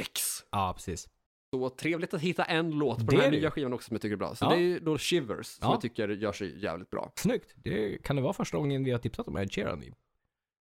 [0.00, 0.20] X.
[0.50, 1.08] Ja, precis.
[1.54, 4.02] Så trevligt att hitta en låt på Det den här nya skivan också som jag
[4.02, 4.34] tycker är bra.
[4.34, 4.48] Så Ja.
[4.48, 5.74] det är ju då Shivers som Ja.
[5.74, 7.12] jag tycker gör sig jävligt bra.
[7.16, 7.52] Snyggt.
[7.54, 9.84] Det, kan det vara första gången vi har tipsat om Ed Sheeran?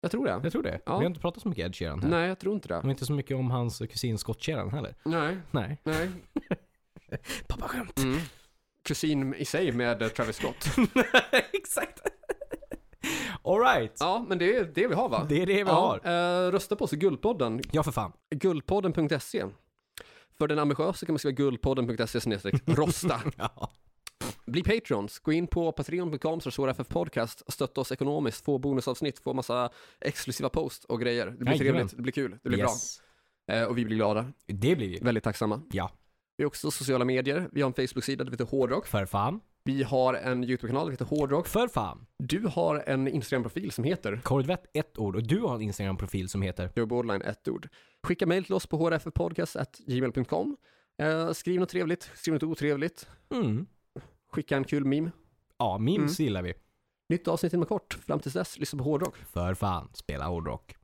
[0.02, 0.40] Jag tror det.
[0.44, 0.80] Jag tror det.
[0.86, 0.98] Ja.
[0.98, 2.10] Vi har inte pratat så mycket Ed Sheeran här.
[2.10, 2.78] Nej, jag tror inte det.
[2.78, 4.96] Och inte så mycket om hans kusin Scott Sheeran heller.
[5.04, 5.78] Nej, Nej.
[5.84, 6.10] nej.
[7.48, 8.00] Pappa skämt.
[8.00, 8.18] Mm.
[8.84, 10.66] Kusin i sig med eh, Travis Scott.
[11.54, 12.00] Exakt.
[13.44, 13.98] Alright.
[14.00, 15.26] Ja, men det är det vi har va?
[15.30, 16.46] Det är det vi ja, har.
[16.48, 17.62] Eh, rösta på oss i Guldpodden.
[17.72, 18.12] Ja, för fan.
[18.36, 19.46] Guldpodden.se.
[20.38, 23.22] För den ambitiösa kan man skriva guldpodden.se rosta.
[23.38, 23.70] Ja.
[24.46, 26.40] Bli Patrons, gå in på patreon.com
[26.90, 29.70] podcast och stötta oss ekonomiskt, få bonusavsnitt, få massa
[30.00, 31.26] exklusiva post och grejer.
[31.26, 31.58] Det blir Jajamän.
[31.58, 33.02] trevligt, det blir kul, det blir yes.
[33.46, 33.56] bra.
[33.56, 35.00] Eh, och vi blir glada, Det blir vi.
[35.02, 35.62] väldigt tacksamma.
[35.72, 35.92] Ja.
[36.38, 38.88] Vi har också sociala medier, vi har en Facebook-sida, det heter Hårdrock.
[38.88, 39.40] För fan.
[39.68, 41.48] Vi har en YouTube-kanal, det heter Hårdrock.
[41.48, 42.06] För fan.
[42.20, 46.42] Du har en Instagram-profil som heter Korvett ett ord och du har en Instagram-profil som
[46.42, 47.70] heter Joe Borderline, ett ord.
[48.04, 50.58] Skicka mejl till oss på hrffpodcast.gmail.com.
[51.02, 53.08] Eh, skriv något trevligt, skriv något otrevligt.
[53.34, 53.66] mm.
[54.32, 55.12] Skicka en kul meme.
[55.58, 56.54] Ja, memes gillar vi.
[57.10, 57.94] Nytt avsnitt inom kort.
[57.94, 59.16] Fram tills dess, lyssna på hårdrock.
[59.18, 59.90] För fan.
[59.94, 60.77] Spela hårdrock.